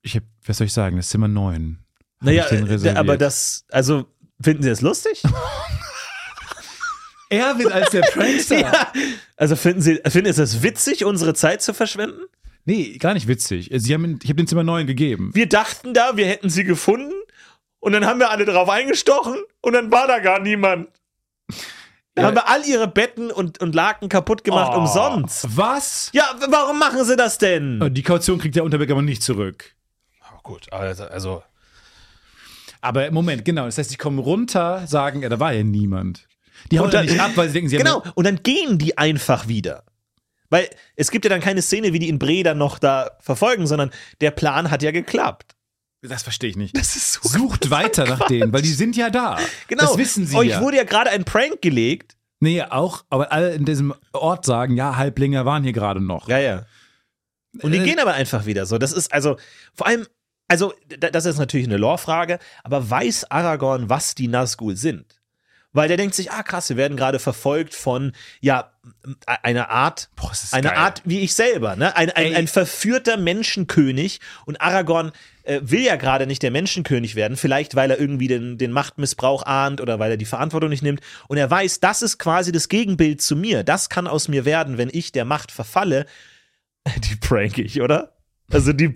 [0.00, 0.96] Ich hab, was soll ich sagen?
[0.96, 1.78] Das ist Zimmer 9.
[2.20, 4.06] Hab Naja, äh, aber das, also,
[4.42, 5.22] finden Sie das lustig?
[7.28, 8.58] er wird als der Prankster.
[8.60, 8.92] ja.
[9.36, 12.20] Also finden Sie, finden Sie es witzig, unsere Zeit zu verschwenden?
[12.64, 13.70] Nee, gar nicht witzig.
[13.72, 15.30] Sie haben, ich habe den Zimmer 9 gegeben.
[15.34, 17.12] Wir dachten da, wir hätten sie gefunden
[17.80, 20.88] und dann haben wir alle drauf eingestochen und dann war da gar niemand.
[22.14, 22.28] Dann Ja.
[22.28, 25.44] haben wir all ihre Betten und, und Laken kaputt gemacht Oh, umsonst.
[25.56, 26.10] Was?
[26.12, 27.82] Ja, warum machen sie das denn?
[27.82, 29.74] Oh, Die Kaution kriegt der Unterberg aber nicht zurück.
[30.44, 31.42] gut, also, also
[32.82, 33.64] Aber Moment, genau.
[33.64, 36.28] Das heißt, die kommen runter, sagen, ja, da war ja niemand.
[36.70, 38.02] Die hauen dann nicht ab, weil sie denken, sie genau.
[38.14, 39.84] Und dann gehen die einfach wieder.
[40.50, 43.90] Weil es gibt ja dann keine Szene, wie die in Breda noch da verfolgen, sondern
[44.20, 45.56] der Plan hat ja geklappt.
[46.02, 46.76] Das verstehe ich nicht.
[46.76, 49.38] Das ist so Sucht weiter nach denen, weil die sind ja da.
[49.68, 49.86] Genau.
[49.86, 50.60] Das wissen sie Euch ja.
[50.60, 52.16] wurde ja gerade ein Prank gelegt.
[52.40, 56.28] Nee, auch, aber alle in diesem Ort sagen, ja, Halblinger waren hier gerade noch.
[56.28, 56.66] Ja, ja.
[57.60, 57.84] Und die Äh.
[57.84, 58.78] gehen aber einfach wieder so.
[58.78, 59.36] Das ist also,
[59.74, 60.06] vor allem,
[60.48, 65.18] also, da- das ist natürlich eine Lore-Frage, aber weiß Aragorn, was die Nazgul sind?
[65.74, 68.12] Weil der denkt sich, ah krass, wir werden gerade verfolgt von,
[68.42, 68.72] ja,
[69.24, 70.76] einer Art, Boah, eine geil.
[70.76, 71.96] Art wie ich selber, ne?
[71.96, 75.12] Ein, ein, ein verführter Menschenkönig und Aragorn
[75.44, 79.44] äh, will ja gerade nicht der Menschenkönig werden, vielleicht weil er irgendwie den, den Machtmissbrauch
[79.46, 82.68] ahnt oder weil er die Verantwortung nicht nimmt und er weiß, das ist quasi das
[82.68, 86.04] Gegenbild zu mir, das kann aus mir werden, wenn ich der Macht verfalle.
[86.98, 88.12] Die prank ich, oder?
[88.50, 88.92] Also die,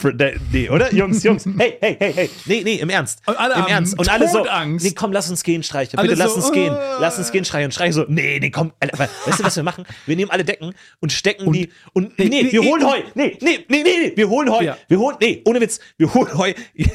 [0.52, 0.92] nee, oder?
[0.92, 3.20] Jungs, Jungs, hey, hey, hey, hey, nee, nee, im Ernst.
[3.26, 3.98] Und alle Im Ernst.
[3.98, 4.84] Und alle so, Todangst.
[4.84, 5.98] nee, komm, lass uns gehen, Streicher.
[5.98, 6.74] Alle Bitte lass so, uns gehen.
[6.74, 6.78] äh.
[7.00, 7.64] Lass uns gehen, Streicher.
[7.64, 8.72] Und Streicher so, nee, nee, komm.
[8.80, 9.84] Alter, Weißt du, was wir machen?
[10.04, 13.00] Wir nehmen alle Decken und stecken die und, nee, nee, wir nee, holen Heu.
[13.14, 14.62] Nee, nee, nee, nee, nee, wir holen Heu.
[14.62, 14.76] Ja.
[14.88, 16.52] Wir holen, nee, ohne Witz, wir holen Heu.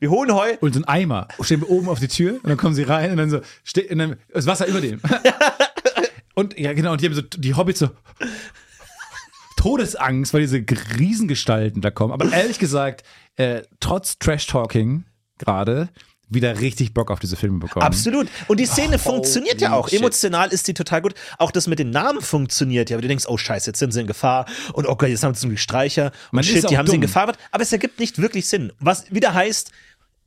[0.00, 0.56] Wir holen Heu.
[0.60, 3.12] Und so ein Eimer stehen wir oben auf die Tür und dann kommen sie rein
[3.12, 5.00] und dann so, steht, und dann das Wasser über dem.
[6.34, 7.90] und ja, genau, und die haben so, die Hobbits so
[9.64, 10.62] Todesangst, weil diese
[10.98, 12.12] Riesengestalten da kommen.
[12.12, 13.02] Aber ehrlich gesagt,
[13.36, 15.04] äh, trotz Trash-Talking
[15.38, 15.88] gerade,
[16.28, 17.82] wieder richtig Bock auf diese Filme bekommen.
[17.82, 18.28] Absolut.
[18.46, 19.88] Und die Szene funktioniert ja auch.
[19.88, 20.00] shit.
[20.00, 21.14] Emotional ist die total gut.
[21.38, 22.96] Auch das mit den Namen funktioniert ja.
[22.96, 24.44] Aber du denkst, oh Scheiße, jetzt sind sie in Gefahr.
[24.74, 26.06] Und okay, jetzt haben sie Glück Streicher.
[26.06, 27.08] Und Man ist shit, die auch haben sie in dumm.
[27.08, 27.32] Gefahr.
[27.50, 28.70] Aber es ergibt nicht wirklich Sinn.
[28.80, 29.70] Was wieder heißt,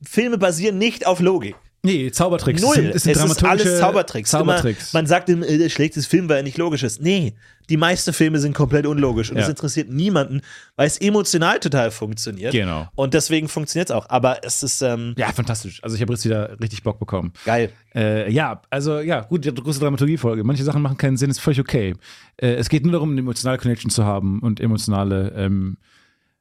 [0.02, 1.54] Filme basieren nicht auf Logik.
[1.82, 2.60] Nee, Zaubertricks.
[2.60, 2.74] Null.
[2.92, 4.30] Das sind, das sind es ist alles Zaubertricks.
[4.30, 4.92] Zaubertricks.
[4.92, 7.00] Immer, man sagt, im, äh, der schlechteste Film, weil er nicht logisch ist.
[7.00, 7.34] Nee,
[7.70, 9.30] die meisten Filme sind komplett unlogisch.
[9.30, 9.42] Und Ja.
[9.42, 10.40] das interessiert niemanden,
[10.74, 12.52] weil es emotional total funktioniert.
[12.52, 12.88] Genau.
[12.96, 14.08] Und deswegen funktioniert es auch.
[14.10, 15.82] Aber es ist ähm, ja, fantastisch.
[15.84, 17.32] Also ich habe jetzt wieder richtig Bock bekommen.
[17.44, 17.70] geil.
[17.94, 20.42] Äh, ja, also ja, gut, die große Dramaturgiefolge.
[20.42, 21.94] Manche Sachen machen keinen Sinn, ist völlig okay.
[22.38, 25.76] Äh, es geht nur darum, eine emotionale Connection zu haben und emotionale ähm,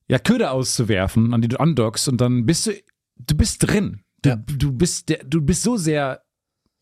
[0.07, 2.71] ja, Köder auszuwerfen, an die du andockst und dann bist du,
[3.17, 4.01] du bist drin.
[4.35, 4.57] Du, Ja.
[4.57, 6.21] du, bist der, du bist so sehr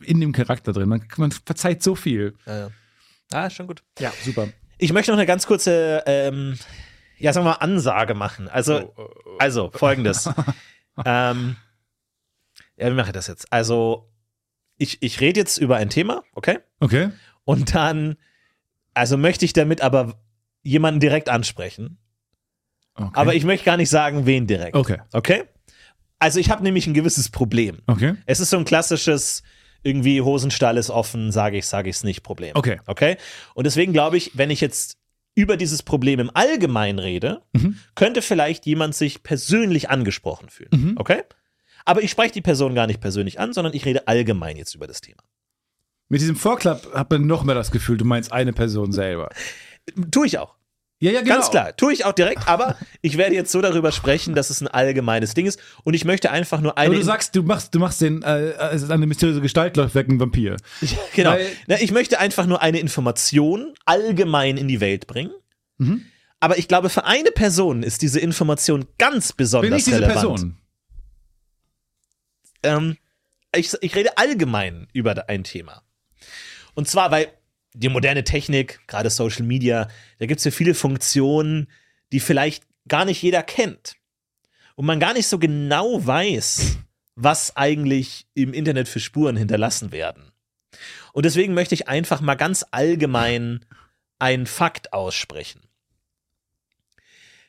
[0.04, 0.90] in dem Charakter drin.
[0.90, 2.36] Man, man verzeiht so viel.
[2.46, 2.70] Ja.
[3.32, 3.84] Ah, schon gut.
[4.00, 4.50] Ja, super.
[4.78, 6.58] Ich möchte noch eine ganz kurze, ähm,
[7.18, 8.48] ja, sagen wir mal, Ansage machen.
[8.50, 8.94] Also,
[9.40, 10.30] also folgendes.
[11.06, 11.56] ähm,
[12.78, 13.52] ja, wie mache ich das jetzt?
[13.52, 14.12] Also,
[14.78, 16.60] ich, ich rede jetzt über ein Thema, okay?
[16.82, 17.12] Okay.
[17.46, 18.16] Und dann,
[18.94, 20.20] also möchte ich damit aber
[20.62, 21.98] jemanden direkt ansprechen.
[22.96, 23.10] okay.
[23.14, 24.76] Aber ich möchte gar nicht sagen, wen direkt.
[24.76, 25.00] Okay.
[25.14, 25.46] Okay?
[26.26, 27.84] Also, ich habe nämlich ein gewisses Problem.
[27.86, 28.16] Okay.
[28.26, 29.44] Es ist so ein klassisches,
[29.84, 32.54] irgendwie Hosenstall ist offen, sage ich, sage ich es nicht Problem.
[32.56, 32.80] Okay.
[32.88, 33.18] Okay?
[33.54, 34.98] Und deswegen glaube ich, wenn ich jetzt
[35.36, 37.44] über dieses Problem im Allgemeinen rede,
[37.94, 40.96] könnte vielleicht jemand sich persönlich angesprochen fühlen.
[40.98, 41.22] Okay?
[41.86, 44.88] Aber ich spreche die Person gar nicht persönlich an, sondern ich rede allgemein jetzt über
[44.88, 45.22] das Thema.
[46.10, 49.30] Mit diesem Vorklapp hat man noch mehr das Gefühl, du meinst eine Person selber.
[50.10, 50.56] Tue ich auch.
[51.06, 51.36] Ja, ja, genau.
[51.36, 51.78] Ganz klar.
[51.78, 55.36] Tue ich auch direkt, aber ich werde jetzt so darüber sprechen, dass es ein allgemeines
[55.36, 55.60] Ding ist.
[55.84, 56.88] Und ich möchte einfach nur eine.
[56.88, 59.94] Aber du sagst, du machst, du machst den, äh, es ist eine mysteriöse Gestalt läuft
[59.94, 60.58] weg, ein Vampir.
[61.14, 61.32] Genau.
[61.34, 65.32] Weil- Na, ich möchte einfach nur eine Information allgemein in die Welt bringen.
[65.78, 66.06] Mhm.
[66.40, 70.20] Aber ich glaube, für eine Person ist diese Information ganz besonders Bin ich diese relevant.
[70.22, 70.58] Person?
[72.64, 72.98] Ähm,
[73.56, 75.84] ich, ich rede allgemein über ein Thema.
[76.74, 77.28] Und zwar, weil
[77.76, 79.88] die moderne Technik, gerade Social Media,
[80.20, 81.68] da gibt es ja viele Funktionen,
[82.12, 83.96] die vielleicht gar nicht jeder kennt.
[84.76, 86.78] Und man gar nicht so genau weiß,
[87.16, 90.32] was eigentlich im Internet für Spuren hinterlassen werden.
[91.14, 93.66] Und deswegen möchte ich einfach mal ganz allgemein
[94.20, 95.62] einen Fakt aussprechen.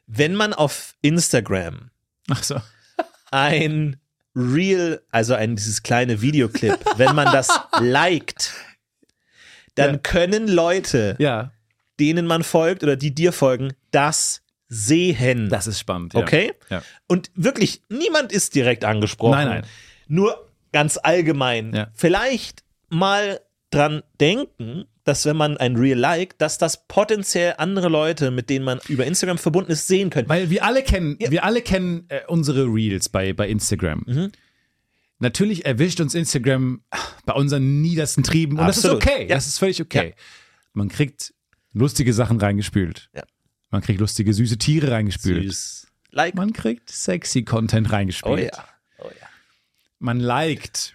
[0.06, 1.90] Wenn man auf Instagram
[2.28, 2.60] Ach so.
[3.30, 3.96] ein
[4.34, 7.48] Reel, also ein dieses kleine Videoclip, wenn man das
[7.80, 8.52] liked,
[9.76, 9.98] dann Ja.
[9.98, 11.52] können Leute, Ja,
[12.00, 15.48] denen man folgt oder die dir folgen, das sehen.
[15.48, 16.14] das ist spannend.
[16.14, 16.20] Ja.
[16.20, 16.52] okay?
[16.70, 16.82] Ja.
[17.06, 19.32] Und wirklich, niemand ist direkt angesprochen.
[19.32, 19.62] Nein, nein.
[20.08, 21.72] Nur ganz allgemein.
[21.72, 21.88] Ja.
[21.94, 28.30] Vielleicht mal dran denken, dass wenn man ein Reel liked, dass das potenziell andere Leute,
[28.32, 30.28] mit denen man über Instagram verbunden ist, sehen können.
[30.28, 34.02] Weil wir alle kennen, wir alle kennen äh, unsere Reels bei, bei Instagram.
[34.06, 34.32] Mhm.
[35.18, 36.82] Natürlich erwischt uns Instagram
[37.24, 39.02] bei unseren niedersten Trieben und Absolut.
[39.02, 39.22] das ist okay.
[39.28, 39.34] Ja.
[39.34, 40.14] Das ist völlig okay.
[40.74, 41.32] Man kriegt
[41.72, 43.08] lustige Sachen reingespült.
[43.14, 43.22] Ja.
[43.70, 45.44] Man kriegt lustige, süße Tiere reingespült.
[45.44, 45.86] Süß.
[46.10, 46.34] Like.
[46.34, 48.38] Man kriegt sexy Content reingespült.
[48.52, 48.68] Oh ja.
[48.98, 49.26] Oh ja.
[49.98, 50.94] Man liked.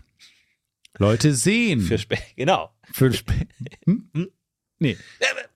[0.98, 1.82] Leute sehen.
[1.82, 2.72] Für spä genau.
[2.92, 3.48] Für Sp-
[3.86, 4.10] hm?
[4.80, 4.98] Nee,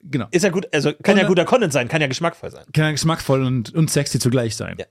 [0.03, 0.27] genau.
[0.31, 2.65] Ist ja gut, also kann ja Und- guter Content sein, kann ja geschmackvoll sein.
[2.73, 4.77] Kann ja geschmackvoll und, und sexy zugleich sein.
[4.79, 4.85] Ja.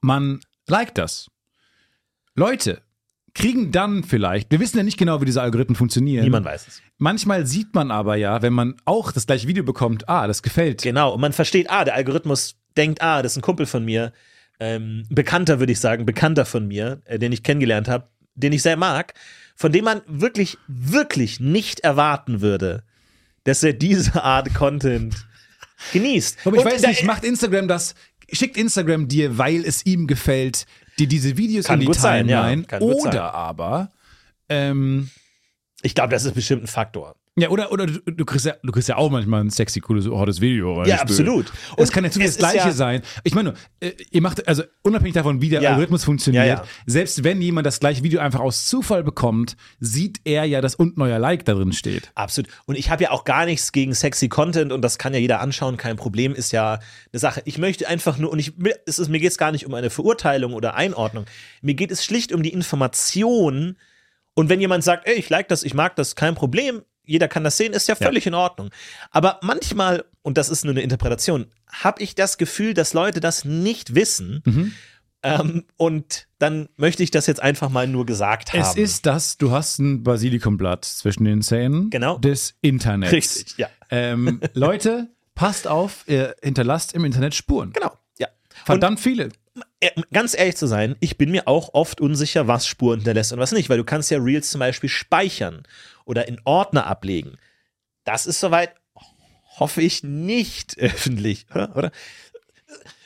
[0.00, 1.30] Man liked das.
[2.34, 2.82] Leute
[3.34, 6.22] kriegen dann vielleicht, wir wissen ja nicht genau, wie diese Algorithmen funktionieren.
[6.24, 6.82] Niemand weiß es.
[6.98, 10.82] Manchmal sieht man aber ja, wenn man auch das gleiche Video bekommt, ah, das gefällt.
[10.82, 11.12] Genau.
[11.14, 14.12] Und man versteht, ah, der Algorithmus denkt, ah, das ist ein Kumpel von mir,
[14.60, 18.62] ähm, Bekannter würde ich sagen, Bekannter von mir, äh, den ich kennengelernt habe, den ich
[18.62, 19.14] sehr mag,
[19.56, 22.84] von dem man wirklich, wirklich nicht erwarten würde,
[23.42, 25.26] dass er diese Art Content
[25.92, 26.38] genießt.
[26.44, 27.96] Aber ich Und weiß da- nicht, macht Instagram das,
[28.30, 30.66] schickt Instagram dir, weil es ihm gefällt,
[30.98, 32.42] dir diese Videos Kann in die sein, ja.
[32.42, 33.90] Timeline gut oder aber
[34.48, 35.10] ähm,
[35.82, 37.16] Ich glaube, das ist bestimmt ein Faktor.
[37.36, 40.06] Ja, oder, oder du, du, kriegst ja, du kriegst ja auch manchmal ein sexy, cooles,
[40.06, 40.84] hottes Video.
[40.84, 41.00] Ja, reingespült.
[41.48, 41.52] absolut.
[41.76, 43.02] Und es kann natürlich es das Gleiche ja- sein.
[43.24, 45.70] Ich meine, nur, äh, ihr macht, also unabhängig davon, wie der Ja.
[45.70, 46.64] Algorithmus funktioniert, Ja, ja.
[46.86, 51.02] selbst wenn jemand das gleiche Video einfach aus Zufall bekommt, sieht er ja, dass unten
[51.02, 52.12] euer Like da drin steht.
[52.14, 52.48] Absolut.
[52.66, 55.40] Und ich habe ja auch gar nichts gegen sexy Content und das kann ja jeder
[55.40, 56.74] anschauen, kein Problem, ist ja
[57.12, 57.42] eine Sache.
[57.46, 58.52] Ich möchte einfach nur, und ich,
[58.86, 61.24] es ist, mir geht es gar nicht um eine Verurteilung oder Einordnung.
[61.62, 63.76] Mir geht es schlicht um die Information.
[64.34, 67.44] Und wenn jemand sagt, ey, ich like das, ich mag das, kein Problem, jeder kann
[67.44, 68.70] das sehen, ist ja völlig in Ordnung.
[69.10, 73.44] Aber manchmal, und das ist nur eine Interpretation, habe ich das Gefühl, dass Leute das
[73.44, 74.42] nicht wissen.
[74.44, 74.72] Mhm.
[75.22, 78.60] Ähm, und dann möchte ich das jetzt einfach mal nur gesagt haben.
[78.60, 82.18] Es ist das, du hast ein Basilikumblatt zwischen den Zähnen Genau.
[82.18, 83.12] des Internets.
[83.12, 83.68] Richtig, ja.
[83.90, 87.72] Ähm, Leute, passt auf, ihr hinterlasst im Internet Spuren.
[87.72, 88.28] Genau, ja.
[88.66, 89.30] Verdammt viele.
[89.80, 93.38] äh, ganz ehrlich zu sein, ich bin mir auch oft unsicher, was Spuren hinterlässt und
[93.38, 95.62] was nicht, weil du kannst ja Reels zum Beispiel speichern
[96.04, 97.38] oder in Ordner ablegen.
[98.04, 98.74] Das ist soweit,
[99.58, 101.76] hoffe ich, nicht öffentlich, oder?
[101.76, 101.92] oder?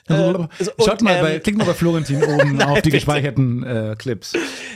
[0.06, 3.96] also, Schaut und, mal ähm, bei, klickt mal bei Florentin oben auf die gespeicherten äh,
[3.98, 4.32] Clips.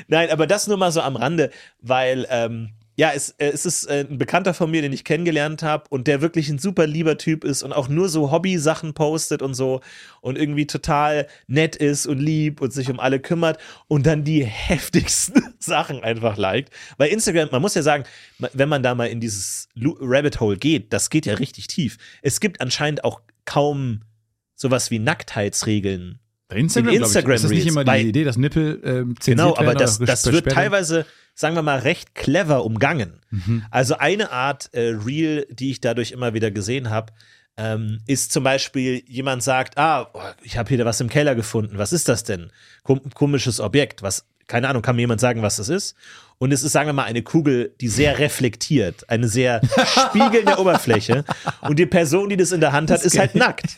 [0.08, 1.50] Nein, aber das nur mal so am Rande,
[1.80, 5.62] weil ähm, ja, es, äh, es ist äh, ein Bekannter von mir, den ich kennengelernt
[5.62, 9.40] habe und der wirklich ein super lieber Typ ist und auch nur so Hobby-Sachen postet
[9.40, 9.80] und so
[10.20, 14.44] und irgendwie total nett ist und lieb und sich um alle kümmert und dann die
[14.46, 16.72] heftigsten Sachen einfach liked.
[16.98, 18.04] Weil Instagram, man muss ja sagen,
[18.38, 21.96] wenn man da mal in dieses Rabbit Hole geht, das geht ja richtig tief.
[22.20, 24.02] Es gibt anscheinend auch kaum
[24.54, 28.36] sowas wie Nacktheitsregeln Bei Instagram, In glaub ich, ist das nicht immer die Idee, dass
[28.36, 33.20] Nippel ähm, Genau, aber das, das wird teilweise, sagen wir mal, recht clever umgangen.
[33.30, 33.64] Mhm.
[33.70, 37.12] Also eine Art äh, Reel, die ich dadurch immer wieder gesehen habe,
[37.56, 41.78] ähm, ist zum Beispiel, jemand sagt, ah, oh, ich habe hier was im Keller gefunden,
[41.78, 42.50] was ist das denn?
[42.82, 45.94] Kom komisches Objekt, was, keine Ahnung, kann mir jemand sagen, was das ist?
[46.38, 49.60] Und es ist, sagen wir mal, eine Kugel, die sehr reflektiert, eine sehr
[50.08, 51.24] spiegelnde Oberfläche.
[51.60, 53.76] Und die Person, die das in der Hand hat, ist halt nackt.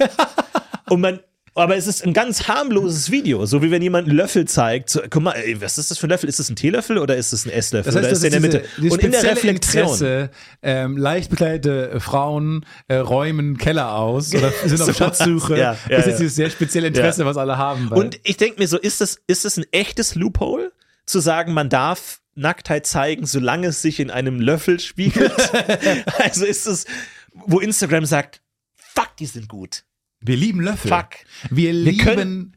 [0.89, 1.21] Und man,
[1.55, 4.91] aber es ist ein ganz harmloses Video, so wie wenn jemand einen Löffel zeigt.
[4.91, 6.29] So, guck mal, ey, was ist das für ein Löffel?
[6.29, 7.93] Ist das ein Teelöffel oder ist das ein Esslöffel?
[7.93, 8.93] Das heißt, oder das ist der in der Mitte?
[8.93, 9.83] Und in der spezielle Reflexion.
[9.85, 10.31] Interesse,
[10.63, 14.97] ähm, leicht bekleidete äh, Frauen äh, räumen Keller aus oder sind auf.
[14.97, 15.57] Schatzsuche.
[15.57, 16.11] Ja, ja, das ist ja.
[16.11, 17.91] jetzt dieses sehr spezielle Interesse, was alle haben.
[17.91, 20.73] weil- Und ich denke mir so, ist das, ist das ein echtes Loophole,
[21.07, 25.33] zu sagen, man darf Nacktheit zeigen, solange es sich in einem Löffel spiegelt?
[26.19, 26.87] also ist es,
[27.33, 28.41] wo Instagram sagt,
[28.77, 29.85] fuck, die sind gut.
[30.25, 30.91] Wir lieben Löffel.
[30.91, 31.11] Fuck.
[31.51, 32.57] Wir Wir lieben können-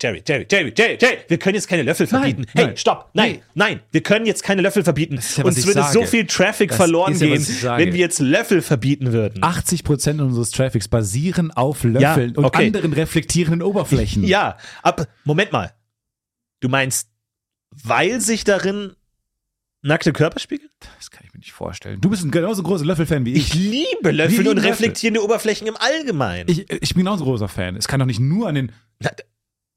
[0.00, 2.46] Jerry, Jerry, Jerry, Jerry, Jerry, wir können jetzt keine Löffel verbieten.
[2.54, 2.76] hey, nein.
[2.76, 3.42] stopp, nein, Nee.
[3.54, 5.18] nein, wir können jetzt keine Löffel verbieten.
[5.36, 5.92] ja, Uns würde sage.
[5.92, 9.42] so viel Traffic Das verloren ja, gehen, wenn wir jetzt Löffel verbieten würden.
[9.42, 12.66] 80 Prozent unseres Traffics basieren auf Löffeln und okay.
[12.68, 14.22] anderen reflektierenden Oberflächen.
[14.32, 15.72] Ja, ab, Moment mal.
[16.60, 17.08] Du meinst,
[17.70, 18.92] weil sich darin
[19.82, 20.68] Nackte Körperspiegel?
[20.96, 22.00] Das kann ich mir nicht vorstellen.
[22.00, 23.48] Du bist ein genauso großer Löffel-Fan wie ich.
[23.48, 24.70] Ich liebe Löffel lieben und Löffel.
[24.70, 26.48] reflektierende Oberflächen im Allgemeinen.
[26.48, 27.74] Ich, ich bin genauso großer Fan.
[27.76, 28.72] Es kann doch nicht nur an den.
[29.00, 29.10] Na,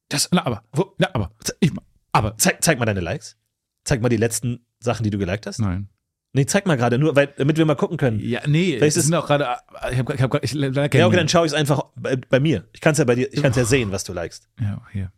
[0.10, 0.64] das, Na, aber.
[0.72, 1.32] Wo- Na, aber.
[1.60, 1.72] Ich,
[2.12, 2.38] aber.
[2.38, 3.36] zeig, zeig mal deine Likes.
[3.84, 5.60] Zeig mal die letzten Sachen, die du geliked hast.
[5.60, 5.89] Nein.
[6.34, 8.20] Nee, zeig mal gerade, nur weil, damit wir mal gucken können.
[8.20, 8.74] Ja, nee.
[8.78, 9.47] Vielleicht es ist- sind auch gerade.
[9.91, 10.14] Ich habe.
[10.14, 12.68] Ich hab, ich, ich, Ja, okay, dann schaue ich es einfach bei, bei mir.
[12.74, 14.49] Ich kann es ja bei dir, ich kann es ja sehen, was du likest.
[14.62, 15.12] Ja, hier.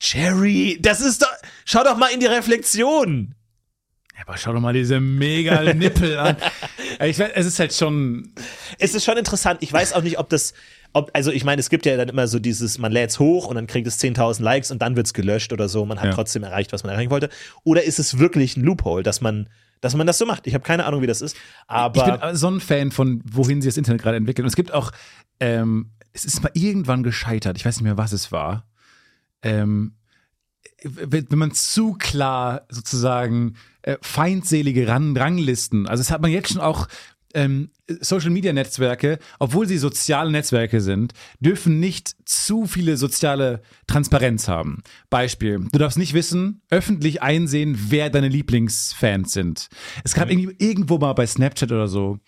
[0.00, 1.28] Jerry, das ist doch.
[1.64, 3.34] Schau doch mal in die Reflexion.
[4.16, 6.36] Ja, aber schau doch mal diese mega Nippel an.
[7.04, 8.32] Ich es ist halt schon.
[8.78, 9.58] Es ist schon interessant.
[9.62, 10.54] Ich weiß auch nicht, ob das.
[10.92, 13.48] Ob, also, ich meine, es gibt ja dann immer so dieses, man lädt es hoch
[13.48, 15.84] und dann kriegt es 10.000 Likes und dann wird es gelöscht oder so.
[15.84, 16.12] Man hat Ja.
[16.14, 17.28] trotzdem erreicht, was man erreichen wollte.
[17.64, 19.50] Oder ist es wirklich ein Loophole, dass man,
[19.82, 20.46] dass man das so macht?
[20.46, 21.36] Ich habe keine Ahnung, wie das ist.
[21.66, 22.06] Aber.
[22.14, 24.44] ich bin so ein Fan von, wohin sie das Internet gerade entwickelt.
[24.44, 24.90] Und es gibt auch,
[25.40, 27.58] ähm, es ist mal irgendwann gescheitert.
[27.58, 28.66] Ich weiß nicht mehr, was es war.
[29.46, 29.92] Ähm,
[30.82, 36.52] wenn wenn man zu klar sozusagen äh, feindselige Ran Ranglisten, also das hat man jetzt
[36.52, 36.86] schon auch
[37.34, 37.70] ähm,
[38.00, 44.82] Social Media Netzwerke, obwohl sie soziale Netzwerke sind, dürfen nicht zu viele soziale Transparenz haben.
[45.10, 49.68] Beispiel, du darfst nicht wissen, öffentlich einsehen, wer deine Lieblingsfans sind.
[50.02, 52.18] Es gab irgendwie irgendwo mal bei Snapchat oder so,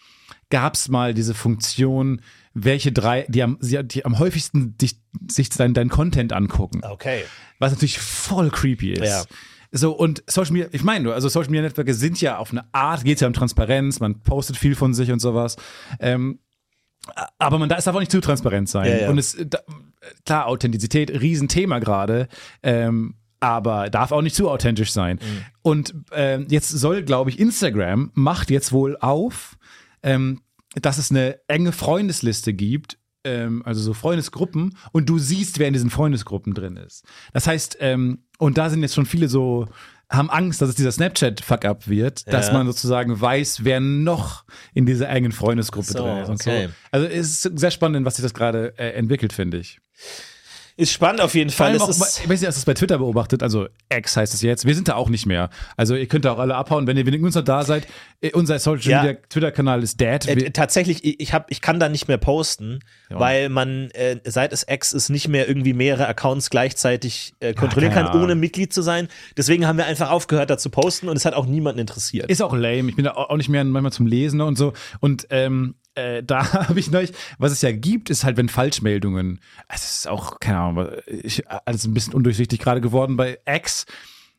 [0.51, 2.20] gab es mal diese Funktion,
[2.55, 7.24] welche drei, die am, die am häufigsten dich, sich dein, dein Content angucken okay.
[7.59, 9.05] was natürlich voll creepy ist.
[9.05, 9.24] Ja.
[9.70, 13.05] So, und Social Media, ich meine, also Social Media Netzwerke sind ja auf eine Art,
[13.05, 15.57] geht ja um Transparenz, man postet viel von sich und sowas.
[16.01, 16.38] Ähm,
[17.38, 18.90] aber man da darf auch nicht zu transparent sein.
[18.90, 19.11] Ja, ja.
[19.11, 19.59] Und es, da,
[20.24, 22.28] klar, Authentizität, Riesenthema gerade.
[22.62, 25.20] Ähm, aber darf auch nicht zu authentisch sein.
[25.22, 25.44] Mhm.
[25.62, 29.57] Und ähm, jetzt soll, glaube ich, Instagram macht jetzt wohl auf,
[30.09, 30.40] ähm,
[30.74, 35.72] dass es eine enge Freundesliste gibt, ähm, also so Freundesgruppen, und du siehst, wer in
[35.72, 37.04] diesen Freundesgruppen drin ist.
[37.32, 39.66] Das heißt, ähm, und da sind jetzt schon viele so,
[40.11, 42.52] haben Angst, dass es dieser Snapchat-Fuck-up wird, dass Ja.
[42.54, 46.28] man sozusagen weiß, wer noch in dieser engen Freundesgruppe So, drin ist.
[46.28, 46.66] Und okay.
[46.68, 46.72] so.
[46.92, 49.80] Also es ist sehr spannend, was sich das gerade äh, entwickelt, finde ich.
[50.79, 51.76] Ist spannend auf jeden Fall.
[51.81, 54.64] auch, ich weiß nicht, hast du es bei Twitter beobachtet, also X heißt es jetzt.
[54.64, 55.51] Wir sind da auch nicht mehr.
[55.76, 57.89] Also ihr könnt da auch alle abhauen, wenn ihr wenigstens noch da seid.
[58.20, 59.03] Äh, Unser Social Ja.
[59.03, 60.29] Media Twitter-Kanal ist dead.
[60.29, 62.79] Äh, tatsächlich, ich, hab, ich kann da nicht mehr posten,
[63.11, 63.18] Ja.
[63.18, 67.93] weil man, äh, seit es X ist, nicht mehr irgendwie mehrere Accounts gleichzeitig äh, kontrollieren
[67.93, 68.37] keine kann, ohne.
[68.37, 69.09] Mitglied zu sein.
[69.37, 72.31] Deswegen haben wir einfach aufgehört, da zu posten und es hat auch niemanden interessiert.
[72.31, 72.89] ist auch lame.
[72.91, 74.74] Ich bin da auch nicht mehr manchmal zum Lesen und so.
[75.01, 79.40] Und ähm, äh, da habe ich neulich, was es ja gibt, ist halt, wenn Falschmeldungen,
[79.68, 83.86] es ist auch, keine Ahnung, ich, alles ein bisschen undurchsichtig gerade geworden bei X,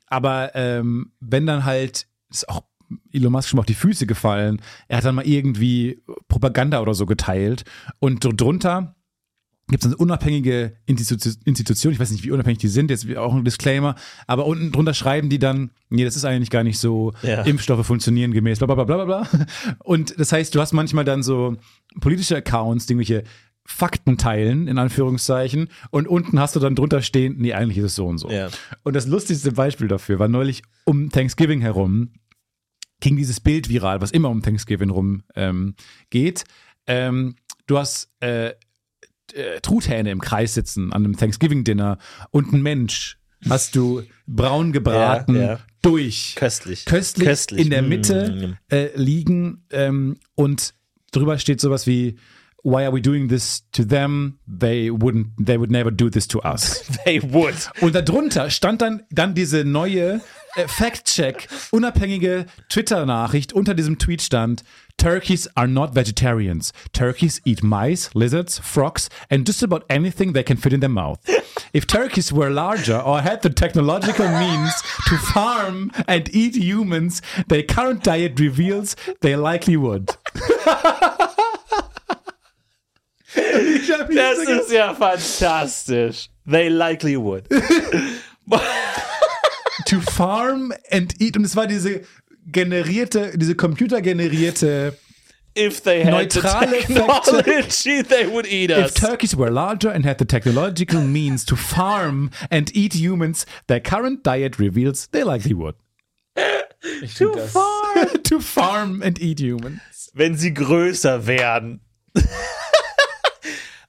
[0.08, 2.64] aber ähm, wenn dann halt, ist auch
[3.14, 6.96] Elon Musk schon mal auf die Füße gefallen, er hat dann mal irgendwie Propaganda oder
[6.96, 7.64] so geteilt
[8.00, 8.96] und dr- drunter
[9.70, 11.16] gibt es eine unabhängige Institu
[11.46, 13.96] Institution, ich weiß nicht, wie unabhängig die sind, jetzt auch ein Disclaimer,
[14.28, 17.44] aber unten drunter schreiben die dann, nee, das ist eigentlich gar nicht so, Ja.
[17.44, 19.28] Impfstoffe funktionieren gemäß, bla bla bla bla bla.
[19.84, 21.56] Und das heißt, du hast manchmal dann so
[22.02, 23.24] politische Accounts, die irgendwelche
[23.66, 27.96] Fakten teilen, in Anführungszeichen, und unten hast du dann drunter stehen, nee, eigentlich ist es
[27.96, 28.28] so und so.
[28.32, 28.50] Ja.
[28.82, 32.10] Und das lustigste Beispiel dafür war neulich um Thanksgiving herum,
[33.00, 35.76] ging dieses Bild viral, was immer um Thanksgiving rum ähm,
[36.10, 36.46] geht.
[36.88, 37.36] Ähm,
[37.68, 38.54] du hast äh,
[39.34, 41.98] äh, Truthähne im Kreis sitzen an einem Thanksgiving-Dinner
[42.32, 43.18] und ein Mensch
[43.50, 45.60] hast du braun gebraten Ja, ja.
[45.82, 46.34] durch.
[46.36, 46.86] Köstlich.
[46.86, 47.62] Köstlich, Köstlich.
[47.62, 47.88] in der Mm.
[47.90, 50.74] Mitte äh, liegen ähm, und
[51.12, 52.18] drüber steht sowas wie
[52.62, 54.38] Why are we doing this to them?
[54.46, 56.84] They wouldn't, they would never do this to us.
[57.06, 57.56] They would.
[57.80, 60.20] Und darunter stand dann, dann diese neue
[60.58, 63.54] äh, Fact-Check, unabhängige Twitter-Nachricht.
[63.54, 64.64] Unter diesem Tweet stand,
[65.00, 66.74] Turkeys are not vegetarians.
[66.92, 71.20] Turkeys eat mice, lizards, frogs, and just about anything they can fit in their mouth.
[71.74, 74.74] If turkeys were larger or had the technological means
[75.08, 80.10] to farm and eat humans, their current diet reveals they likely would.
[83.36, 86.30] Ich hab mich Das ist ja fantastisch.
[86.46, 87.48] They likely would.
[89.86, 91.38] to farm and eat.
[91.38, 92.02] Und es war diese
[92.52, 94.98] generierte, diese computergenerierte,
[95.58, 98.94] If they had Neutrale the technology, they would eat if us.
[98.94, 104.24] turkeys were larger and had the technological means to farm and eat humans, their current
[104.24, 105.76] diet reveals they likely would.
[107.18, 108.08] To farm.
[108.24, 110.10] to farm and eat humans.
[110.14, 111.82] Wenn sie größer werden.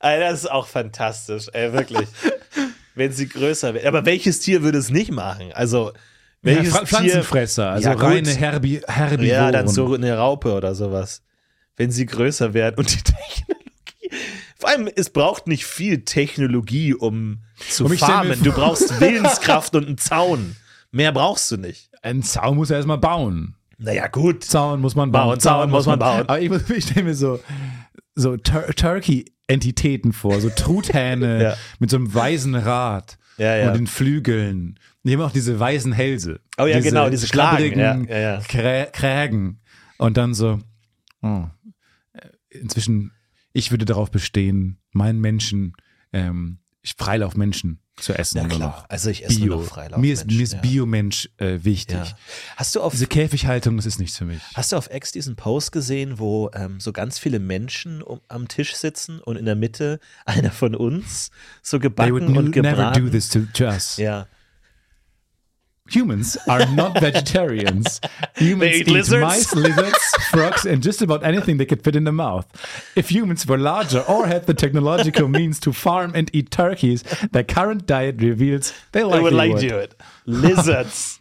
[0.00, 2.08] Ey, das ist auch fantastisch, ey, wirklich.
[2.96, 3.86] Wenn sie größer werden.
[3.86, 5.52] Aber welches Tier würde es nicht machen?
[5.52, 5.92] Also,
[6.42, 9.26] welches Pfl- Pflanzenfresser, also Ja, reine Herbi Herbivoren.
[9.26, 11.22] Ja, dann so eine Raupe oder sowas.
[11.76, 13.60] Wenn sie größer werden und die Technologie.
[14.56, 18.42] Vor allem, es braucht nicht viel Technologie, um zu mir farmen.
[18.42, 20.56] Du brauchst Willenskraft und einen Zaun.
[20.90, 21.90] Mehr brauchst du nicht.
[22.02, 23.54] einen Zaun muss er erstmal bauen.
[23.78, 24.44] Naja, gut.
[24.44, 25.28] Zaun muss man bauen.
[25.28, 26.22] Bauen, Zaun muss man bauen.
[26.28, 27.40] Aber ich, ich stelle mir so,
[28.14, 31.56] so Tur Turkey-Entitäten vor, so Truthähne Ja.
[31.78, 33.68] mit so einem weißen Rad Ja, ja.
[33.68, 34.78] und den Flügeln.
[35.02, 36.40] Die haben auch diese weißen Hälse.
[36.58, 38.40] Oh ja, genau, diese Kragen, schlabberigen ja.
[38.40, 39.60] Krä Krägen.
[39.96, 40.58] Und dann so,
[41.22, 41.44] oh,
[42.50, 43.12] inzwischen,
[43.54, 45.72] ich würde darauf bestehen, meinen Menschen,
[46.12, 46.58] ähm,
[46.96, 48.38] Freilaufmenschen zu essen.
[48.38, 48.58] Ja, klar.
[48.60, 48.84] noch.
[48.88, 49.46] Also ich esse Bio.
[49.46, 49.98] nur noch Freilauf.
[50.00, 50.60] Mir ist, mir ist ja.
[50.60, 51.96] Biomensch äh, wichtig.
[51.98, 52.16] Ja.
[52.56, 54.40] Hast du auf Diese Käfighaltung, das ist nichts für mich.
[54.54, 58.48] Hast du auf X diesen Post gesehen, wo ähm, so ganz viele Menschen um, am
[58.48, 61.30] Tisch sitzen und in der Mitte einer von uns
[61.62, 63.04] so They gebacken would und n- never gebraten?
[63.04, 63.96] do this to, to us.
[63.98, 64.26] Ja.
[65.90, 68.00] Humans are not vegetarians.
[68.36, 69.22] Humans eat eat lizards.
[69.22, 69.98] mice, lizards,
[70.30, 72.46] frogs, and just about anything they could fit in their mouth.
[72.96, 77.44] If humans were larger or had the technological means to farm and eat turkeys, their
[77.44, 79.60] current diet reveals they I likely would like would.
[79.60, 79.94] to do it.
[80.26, 81.20] Lizards.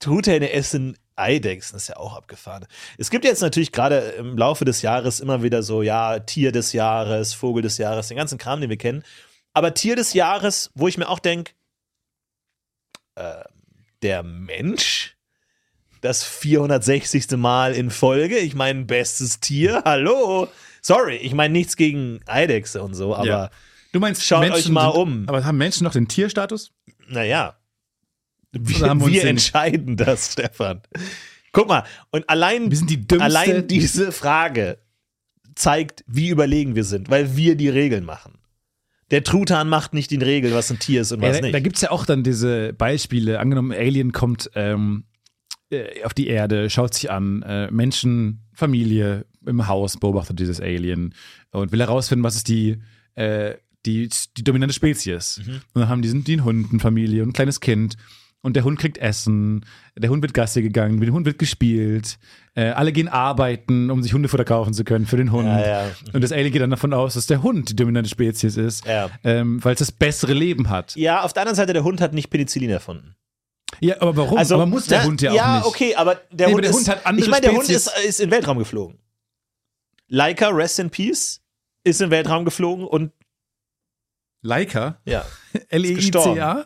[0.00, 2.66] Truthähne essen Eidechsen, ist ja auch abgefahren.
[2.96, 6.72] Es gibt jetzt natürlich gerade im Laufe des Jahres immer wieder so, ja, Tier des
[6.72, 9.02] Jahres, Vogel des Jahres, den ganzen Kram, den wir kennen.
[9.52, 11.52] Aber Tier des Jahres, wo ich mir auch denke,
[13.16, 13.44] äh,
[14.02, 15.16] der Mensch,
[16.00, 17.30] das 460.
[17.36, 20.48] Mal in Folge, ich meine, bestes Tier, hallo.
[20.82, 23.50] Sorry, ich meine nichts gegen Eidechse und so, aber Ja.
[23.92, 25.28] Du meinst, Schaut Menschen euch mal sind, um.
[25.28, 26.72] Aber haben Menschen noch den Tierstatus?
[27.08, 27.56] Naja.
[28.54, 30.82] Oder Wir, wir entscheiden das, Stefan.
[31.52, 34.78] Guck mal, und allein, die allein diese Frage
[35.56, 38.39] zeigt, wie überlegen wir sind, weil wir die Regeln machen.
[39.10, 41.54] Der Truthahn macht nicht die Regeln, was ein Tier ist und Ja, was da nicht.
[41.54, 43.40] da gibt es ja auch dann diese Beispiele.
[43.40, 45.04] Angenommen, Alien kommt ähm,
[45.70, 51.14] äh, auf die Erde, schaut sich an, äh, Menschen, Familie im Haus beobachtet dieses Alien
[51.50, 52.78] und will herausfinden, was ist die,
[53.14, 53.54] äh,
[53.86, 55.40] die, die dominante Spezies.
[55.44, 55.52] Mhm.
[55.54, 57.96] Und dann haben die, sind die einen Hund, eine Familie und ein kleines Kind.
[58.42, 59.66] Und der Hund kriegt Essen,
[59.96, 62.18] der Hund wird Gassi gegangen, mit dem Hund wird gespielt,
[62.54, 65.46] äh, alle gehen arbeiten, um sich Hundefutter kaufen zu können für den Hund.
[65.46, 65.90] Ja, ja.
[66.14, 69.10] Und das Alien geht dann davon aus, dass der Hund die dominante Spezies ist, Ja.
[69.24, 70.96] ähm, weil es das bessere Leben hat.
[70.96, 73.14] ja, auf der anderen Seite, der Hund hat nicht Penicillin erfunden.
[73.80, 74.38] Ja, aber warum?
[74.38, 75.06] Also, aber muss der ne?
[75.06, 75.66] Hund ja, ja auch nicht.
[75.66, 77.64] okay, aber der, Nee, Hund, aber der ist, Hund hat andere Ich meine, der Hund
[77.64, 77.86] Spezies.
[77.88, 78.98] ist, ist in den Weltraum geflogen.
[80.08, 81.40] Leica, Rest in Peace,
[81.84, 83.12] ist in den Weltraum geflogen und
[84.42, 84.98] Leica?
[85.04, 85.24] ja,
[85.68, 86.64] L-E-I-C-A?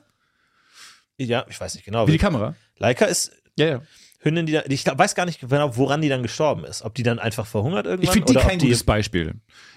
[1.19, 2.07] Ja, ich weiß nicht genau.
[2.07, 2.55] Wie die Kamera?
[2.79, 3.83] Leica ist Ja, ja.
[4.21, 6.83] Hündin, die da, ich weiß gar nicht genau, woran die dann gestorben ist.
[6.83, 9.35] Ob die dann einfach verhungert irgendwann Ich finde die kein gutes Beispiel.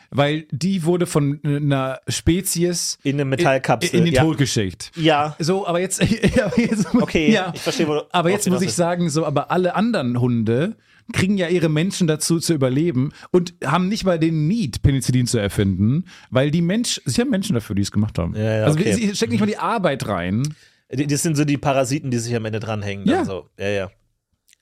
[0.10, 4.00] Weil die wurde von einer Spezies in eine Metallkapsel.
[4.00, 4.24] in den ja.
[4.24, 4.92] Tod geschickt.
[4.96, 6.02] Ja, So, aber jetzt,
[6.36, 7.52] ja, aber jetzt okay, ja.
[7.54, 10.78] ich verstehe, wo du Aber jetzt muss ich sagen, so, aber alle anderen Hunde
[11.14, 15.38] kriegen ja ihre Menschen dazu zu überleben und haben nicht mal den Need, Penicillin zu
[15.38, 18.36] erfinden, weil die Mensch, sie haben Menschen dafür, die es gemacht haben.
[18.36, 18.94] Ja, ja, also okay.
[18.94, 20.44] sie stecken nicht mal die Arbeit rein.
[20.90, 23.08] Das sind so die Parasiten, die sich am Ende dranhängen.
[23.08, 23.26] Ja.
[23.26, 23.50] So.
[23.58, 23.92] ja, ja.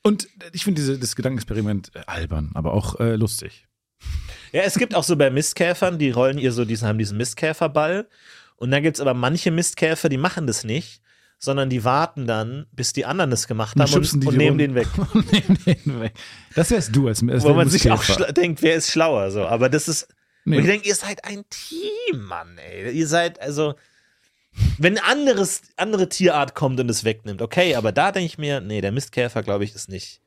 [0.02, 3.68] Und ich finde das Gedankenexperiment äh, albern, aber auch äh, lustig.
[4.52, 8.08] Ja, es gibt auch so bei Mistkäfern, die rollen ihr so diesen, haben diesen Mistkäferball.
[8.58, 11.02] Und dann gibt es aber manche Mistkäfer, die machen das nicht,
[11.40, 14.58] sondern die warten dann, bis die anderen das gemacht Und haben und, und die nehmen
[14.58, 14.88] den weg.
[15.14, 16.14] Nehmen den weg.
[16.56, 19.46] Das wärst du als, als Wo man sich auch denkt, wer ist schlauer so.
[19.46, 20.08] Aber das ist,
[20.46, 20.58] Nee.
[20.58, 22.92] und ich denke, ihr seid ein Team, Mann, ey.
[22.92, 23.74] Ihr seid, also,
[24.78, 28.62] wenn ein anderes, andere Tierart kommt und es wegnimmt, okay, aber da denke ich mir,
[28.62, 30.22] nee, der Mistkäfer, glaube ich, ist nicht.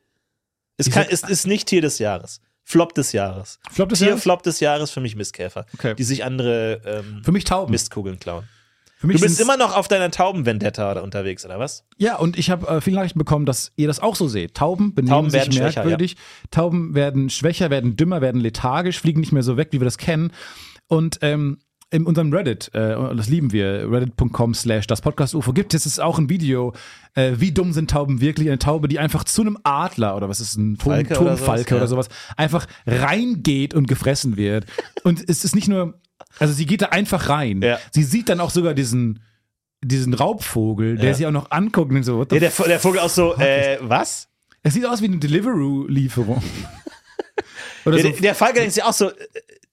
[0.77, 2.41] Ist, kein, ist, ist nicht Tier des Jahres.
[2.63, 3.59] Flop des Jahres.
[3.71, 4.23] Flop des Tier Jahres?
[4.23, 5.67] Flop des Jahres für mich Mistkäfer.
[5.75, 5.95] Okay.
[5.95, 7.73] Die sich andere ähm, Für mich Tauben.
[7.73, 8.47] Mistkugeln klauen.
[8.99, 11.85] Für mich Du bist immer noch auf deiner Tauben-Vendetta unterwegs, oder was?
[11.97, 14.55] Ja, und ich habe äh, viele Nachrichten bekommen, dass ihr das auch so seht.
[14.55, 16.17] Tauben benehmen Tauben sich merkwürdig.
[16.51, 19.99] Tauben werden schwächer, werden dümmer, werden lethargisch, fliegen nicht mehr so weg, wie wir das
[19.99, 20.33] kennen.
[20.89, 21.59] Und ähm,
[21.91, 26.01] in unserem Reddit, äh, das lieben wir, reddit.com slash das Podcast UFO, gibt es jetzt
[26.01, 26.75] auch ein Video,
[27.15, 28.49] äh, wie dumm sind Tauben wirklich?
[28.49, 31.71] Eine Taube, die einfach zu einem Adler oder was ist ein Turm, Falke oder Turmfalke
[31.71, 34.67] sowas, oder sowas, einfach reingeht und gefressen wird.
[35.03, 35.99] und es ist nicht nur,
[36.39, 37.63] also sie geht da einfach rein.
[37.63, 37.79] Ja.
[37.93, 39.21] Sie sieht dann auch sogar diesen
[39.81, 41.15] diesen Raubvogel, der Ja.
[41.15, 44.29] sie auch noch anguckt und so, Ja, der, der Vogel auch so, äh, was?
[44.65, 46.43] es sieht aus wie eine Deliveroo-Lieferung.
[47.85, 47.99] Ja, so.
[48.03, 49.15] der, der Falke denkt sich auch so, äh,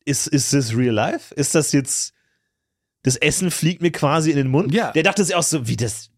[0.05, 1.33] ist, ist das real life?
[1.35, 2.13] Ist das jetzt,
[3.03, 4.73] das Essen fliegt mir quasi in den Mund?
[4.73, 4.91] Ja.
[4.91, 6.09] Der dachte sich auch so, wie das,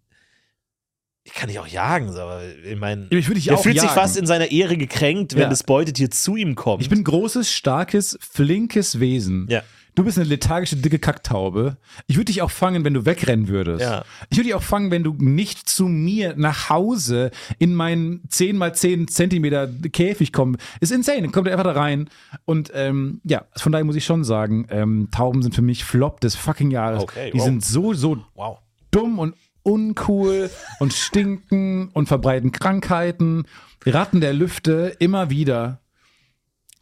[1.23, 3.95] ich kann dich auch jagen, aber ich meine, Ich würde auch fühlt sich jagen.
[3.99, 5.49] fast in seiner Ehre gekränkt, wenn Ja.
[5.49, 6.81] das Beutetier zu ihm kommt.
[6.83, 9.47] Ich bin ein großes, starkes, flinkes Wesen.
[9.49, 9.63] Ja.
[9.97, 11.77] Du bist eine lethargische, dicke Kacktaube.
[12.05, 13.81] Ich würde dich auch fangen, wenn du wegrennen würdest.
[13.81, 14.05] Ja.
[14.29, 18.59] Ich würde dich auch fangen, wenn du nicht zu mir nach Hause in meinen 10
[18.59, 20.61] mal 10 Zentimeter Käfig kommst.
[20.81, 21.23] Ist insane.
[21.23, 22.11] Dann kommt er einfach da rein.
[22.45, 26.21] Und ähm, ja, von daher muss ich schon sagen, ähm, Tauben sind für mich Flop
[26.21, 27.01] des fucking Jahres.
[27.01, 27.45] Okay, Die wow.
[27.45, 28.59] sind so, so wow.
[28.91, 29.33] dumm und
[29.63, 33.45] uncool und stinken und verbreiten Krankheiten.
[33.83, 35.81] Ratten der Lüfte immer wieder.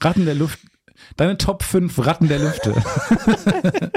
[0.01, 0.59] Ratten der Luft.
[1.17, 2.73] Deine Top 5 Ratten der Lüfte.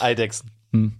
[0.00, 0.50] Eidechsen.
[0.72, 0.92] Hm.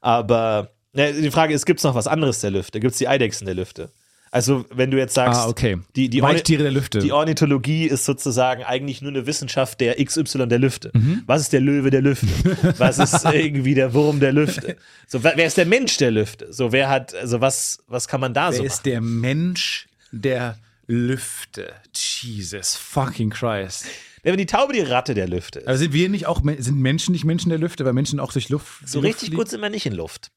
[0.00, 2.80] Aber ne, die Frage ist, gibt es noch was anderes der Lüfte?
[2.80, 3.90] Gibt es die Eidechsen der Lüfte?
[4.30, 5.78] Also, wenn du jetzt sagst, Ah, okay.
[5.94, 6.98] die, die, Weichtiere der Lüfte.
[6.98, 10.90] die Ornithologie ist sozusagen eigentlich nur eine Wissenschaft der XY der Lüfte.
[10.92, 11.22] Mhm.
[11.26, 12.26] Was ist der Löwe der Lüfte?
[12.78, 14.76] Was ist irgendwie der Wurm der Lüfte?
[15.06, 16.52] So, wer wer ist der Mensch der Lüfte?
[16.52, 18.66] So, wer hat, also was, was kann man da so Wer machen?
[18.66, 21.72] ist der Mensch der Lüfte?
[21.94, 23.86] Jesus fucking Christ.
[24.24, 25.60] War die Taube die Ratte der Lüfte?
[25.60, 25.68] ist?
[25.68, 28.48] Also sind wir nicht auch, sind Menschen nicht Menschen der Lüfte, weil Menschen auch durch
[28.48, 28.86] Luft.
[28.88, 30.30] So Luft richtig gut sind wir nicht in Luft.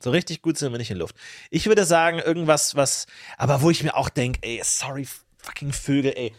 [0.00, 1.16] So richtig gut sind wir nicht in Luft.
[1.50, 3.06] Ich würde sagen, irgendwas, was,
[3.36, 5.06] aber wo ich mir auch denke, ey, sorry,
[5.38, 6.32] fucking Vögel, ey.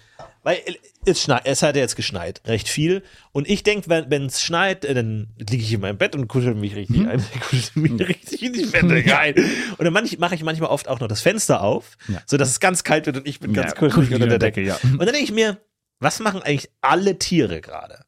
[0.43, 0.59] Weil
[1.05, 3.03] es schneit, es hat ja jetzt geschneit, recht viel.
[3.33, 6.55] Und ich denke, wenn es schneit, äh, dann liege ich in meinem Bett und kuschel
[6.55, 7.23] mich richtig ein.
[7.49, 9.35] Kuschel mich richtig in die Bettdecke ein.
[9.77, 12.21] Und dann mache ich manchmal oft auch noch das Fenster auf, Ja.
[12.25, 14.39] so dass es ganz kalt wird und ich bin Ja, ganz kuschelig unter der unter
[14.39, 14.61] der Decke.
[14.63, 14.91] Decke, ja.
[14.91, 15.57] Und dann denke ich mir,
[15.99, 18.05] was machen eigentlich alle Tiere gerade?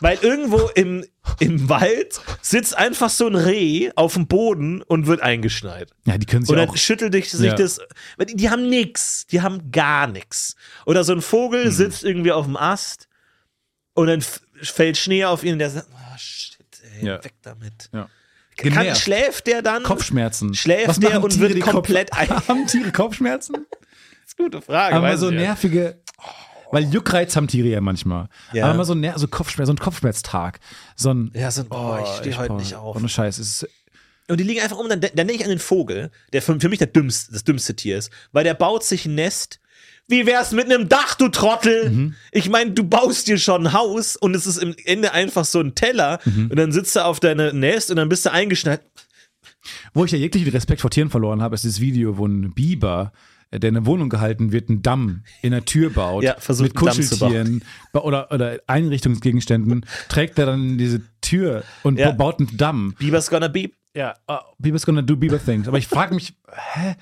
[0.00, 1.06] Weil irgendwo im,
[1.40, 5.90] im Wald sitzt einfach so ein Reh auf dem Boden und wird eingeschneit.
[6.04, 6.76] Ja, die können sich Und dann auch.
[6.76, 7.54] schüttelt sich Ja.
[7.54, 7.80] das.
[8.28, 9.26] Die, die haben nix.
[9.28, 10.54] Die haben gar nix.
[10.84, 11.22] Oder so ein Hm.
[11.22, 13.08] Vogel sitzt irgendwie auf dem Ast
[13.94, 14.22] und dann
[14.60, 16.66] fällt Schnee auf ihn und der sagt, oh shit,
[17.00, 17.24] ey, Ja.
[17.24, 17.88] weg damit.
[17.94, 18.10] Ja.
[18.58, 19.82] Kann, schläft der dann?
[19.82, 20.52] Kopfschmerzen.
[20.54, 22.28] Schläft Was der und Tiere, wird die Kopf- komplett ein.
[22.28, 23.54] Haben Tiere Kopfschmerzen?
[23.70, 24.94] Das ist eine gute Frage.
[24.94, 26.02] Aber so nervige.
[26.72, 28.28] Weil Juckreiz haben Tiere ja manchmal.
[28.52, 28.64] Ja.
[28.66, 30.60] Aber mal so, ner so, Kopfschmerz, so ein Kopfschmerztag.
[30.96, 31.30] So ein.
[31.34, 32.96] Ja, so ein, oh, ich stehe heute nicht auf.
[32.96, 33.38] Ohne Scheiß.
[33.38, 33.68] Es ist,
[34.28, 34.88] Und die liegen einfach um.
[34.88, 37.76] Dann, dann denke ich an den Vogel, der für, für mich der dümmste, das dümmste
[37.76, 39.60] Tier ist, weil der baut sich ein Nest.
[40.08, 41.90] Wie wär's mit einem Dach, du Trottel?
[41.90, 42.14] Mhm.
[42.30, 45.58] Ich meine, du baust dir schon ein Haus und es ist im Ende einfach so
[45.60, 46.48] ein Teller Mhm.
[46.50, 48.82] und dann sitzt du auf deinem Nest und dann bist du eingeschneit.
[49.94, 53.12] Wo ich ja jeglichen Respekt vor Tieren verloren habe, ist das Video, wo ein Biber,
[53.52, 56.24] der in einer Wohnung gehalten wird, einen Damm in der Tür baut.
[56.24, 56.76] Ja, versucht, mit.
[56.76, 62.10] Kuscheltieren oder, oder Einrichtungsgegenständen, trägt er dann diese Tür und Ja.
[62.10, 62.94] ba- baut einen Damm.
[62.98, 63.74] Bieber's gonna beep.
[63.94, 65.68] Ja, uh, Bieber's gonna do Bieber things.
[65.68, 66.34] Aber ich frage mich,
[66.74, 66.96] hä?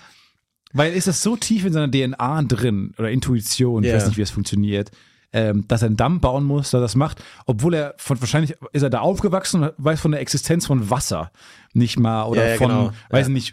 [0.73, 3.97] Weil ist das so tief in seiner DNA drin oder Intuition, ich Ja.
[3.97, 4.91] weiß nicht, wie es funktioniert,
[5.35, 8.55] ähm, dass er einen Damm bauen muss, dass er das macht, obwohl er von wahrscheinlich
[8.73, 11.31] ist er da aufgewachsen und weiß von der Existenz von Wasser
[11.75, 12.93] nicht mal oder Ja, ja, von, genau.
[13.11, 13.33] weiß Ja.
[13.33, 13.53] nicht,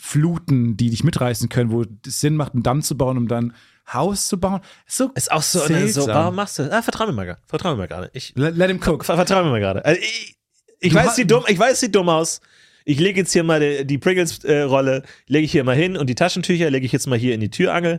[0.00, 3.52] Fluten, die dich mitreißen können, wo es Sinn macht, einen Damm zu bauen, um dann
[3.92, 4.60] Haus zu bauen.
[4.86, 6.72] Ist so Ist auch so, eine, so warum machst du das?
[6.72, 8.10] Ah, vertrau mir mal, vertrau mir mal gerade.
[8.12, 9.04] Ich, Let, let him cook.
[9.04, 9.84] ver, vertrau mir mal gerade.
[9.84, 10.36] Also ich
[10.80, 12.40] ich weiß, sie dumm, ich weiß, sie dumm aus.
[12.84, 16.14] Ich lege jetzt hier mal die, die Pringles-Rolle, lege ich hier mal hin und die
[16.14, 17.98] Taschentücher lege ich jetzt mal hier in die Türangel.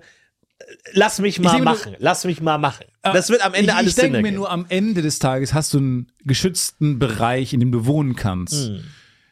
[0.94, 1.96] Lass mich mal denke nur- machen.
[2.00, 2.86] Lass mich mal machen.
[3.02, 5.54] Das wird am Ende ich, alles Ich denke Sinn mir nur, am Ende des Tages
[5.54, 8.72] hast du einen geschützten Bereich, in dem du wohnen kannst.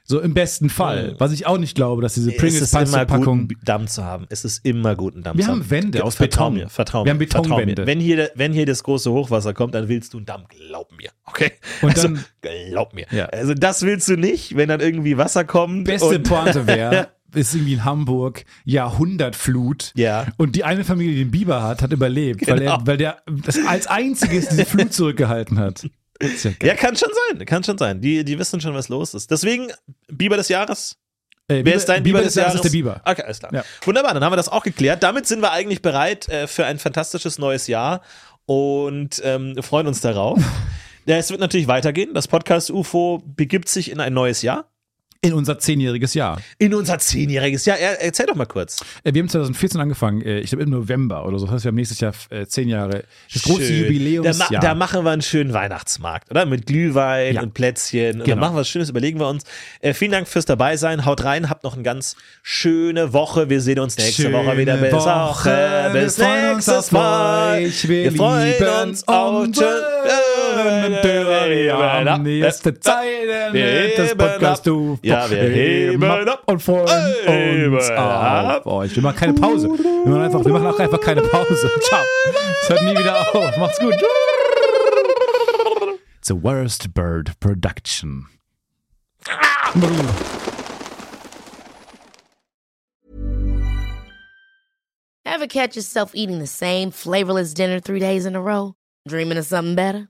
[0.10, 1.16] So im besten Fall.
[1.18, 2.46] Was ich auch nicht glaube, dass diese Hm.
[2.48, 3.40] es ist immer gut, Pringles-Packung.
[3.40, 4.26] einen Damm zu haben.
[4.30, 5.70] Es ist immer gut, einen Damm Wir zu haben haben.
[5.70, 6.54] Wände aus vertrau Beton.
[6.64, 7.20] Mir, vertrau Wir mir.
[7.20, 7.86] haben vertrau Betonwände.
[7.86, 10.46] Wenn hier, wenn hier das große Hochwasser kommt, dann willst du einen Damm.
[10.48, 11.10] Glaub mir.
[11.26, 11.52] Okay?
[11.82, 12.24] Und also, dann-
[12.72, 13.06] glaub mir.
[13.12, 13.26] Ja.
[13.26, 15.84] Also das willst du nicht, wenn dann irgendwie Wasser kommt.
[15.84, 19.92] Beste Pointe wäre, ist irgendwie in Hamburg Jahrhundertflut.
[19.96, 20.28] Ja.
[20.38, 22.78] Und die eine Familie, die den Biber hat, hat überlebt, weil, Genau.
[22.80, 25.84] er, weil der das als einziges diese Flut zurückgehalten hat.
[25.84, 26.52] Ja.
[26.64, 28.02] Ja, kann schon sein, kann schon sein.
[28.02, 29.30] Die, die wissen schon, was los ist.
[29.30, 29.68] Deswegen,
[30.08, 30.98] Biber des Jahres.
[31.48, 32.56] Äh, Wer ist dein Biber, des Jahres?
[32.56, 33.02] ist der Biber.
[33.06, 33.54] Okay, alles klar.
[33.54, 33.64] Ja.
[33.86, 35.04] Wunderbar, dann haben wir das auch geklärt.
[35.04, 38.02] Damit sind wir eigentlich bereit äh, für ein fantastisches neues Jahr
[38.46, 40.40] und ähm, freuen uns darauf.
[41.06, 42.14] ja, es wird natürlich weitergehen.
[42.14, 44.70] Das Podcast UFO begibt sich in ein neues Jahr.
[45.28, 46.40] In unser zehnjähriges Jahr.
[46.58, 47.78] In unser zehnjähriges Jahr.
[47.78, 48.78] Er, erzähl doch mal kurz.
[49.04, 51.46] Äh, Wir haben 2014 angefangen, äh, ich glaube im November oder so.
[51.46, 53.04] Das heißt, wir haben nächstes Jahr äh, zehn Jahre.
[53.34, 53.84] Das große Schön.
[53.84, 54.50] Jubiläumsjahr.
[54.50, 56.46] Da, ma da machen wir einen schönen Weihnachtsmarkt, oder?
[56.46, 57.42] Mit Glühwein Ja.
[57.42, 58.20] und Plätzchen.
[58.20, 58.36] Und Genau.
[58.36, 59.44] dann machen wir was Schönes, überlegen wir uns.
[59.82, 61.06] Äh, vielen Dank fürs Dabeisein.
[61.06, 63.50] Haut rein, habt noch eine ganz schöne Woche.
[63.50, 64.78] Wir sehen uns nächste Schöne Woche wieder.
[64.78, 65.06] Bis, Woche.
[65.06, 65.90] Woche.
[65.94, 66.56] bis Wir freuen
[68.90, 69.48] uns nächstes auf
[70.64, 70.94] Mal.
[70.94, 71.50] euch.
[71.50, 72.00] Wir lieben uns auch.
[72.00, 73.08] unsere nächste Zeit.
[73.54, 74.64] Wir Das heben Podcast ab.
[74.66, 75.00] du.
[75.04, 76.42] Ja, wir heben ab.
[76.46, 78.66] und freuen Heben uns ab.
[78.66, 78.96] auf euch.
[78.96, 79.68] Wir machen keine Pause.
[79.70, 81.70] Wir machen, einfach, wir machen auch einfach keine Pause.
[81.82, 82.02] Ciao.
[82.62, 83.58] Es hört nie wieder auf.
[83.58, 83.96] Macht's gut.
[86.24, 88.28] The Worst Bird Production.
[95.26, 98.74] Ever catch yourself eating the same flavorless dinner three days in a row?
[99.08, 100.10] Dreaming of something better?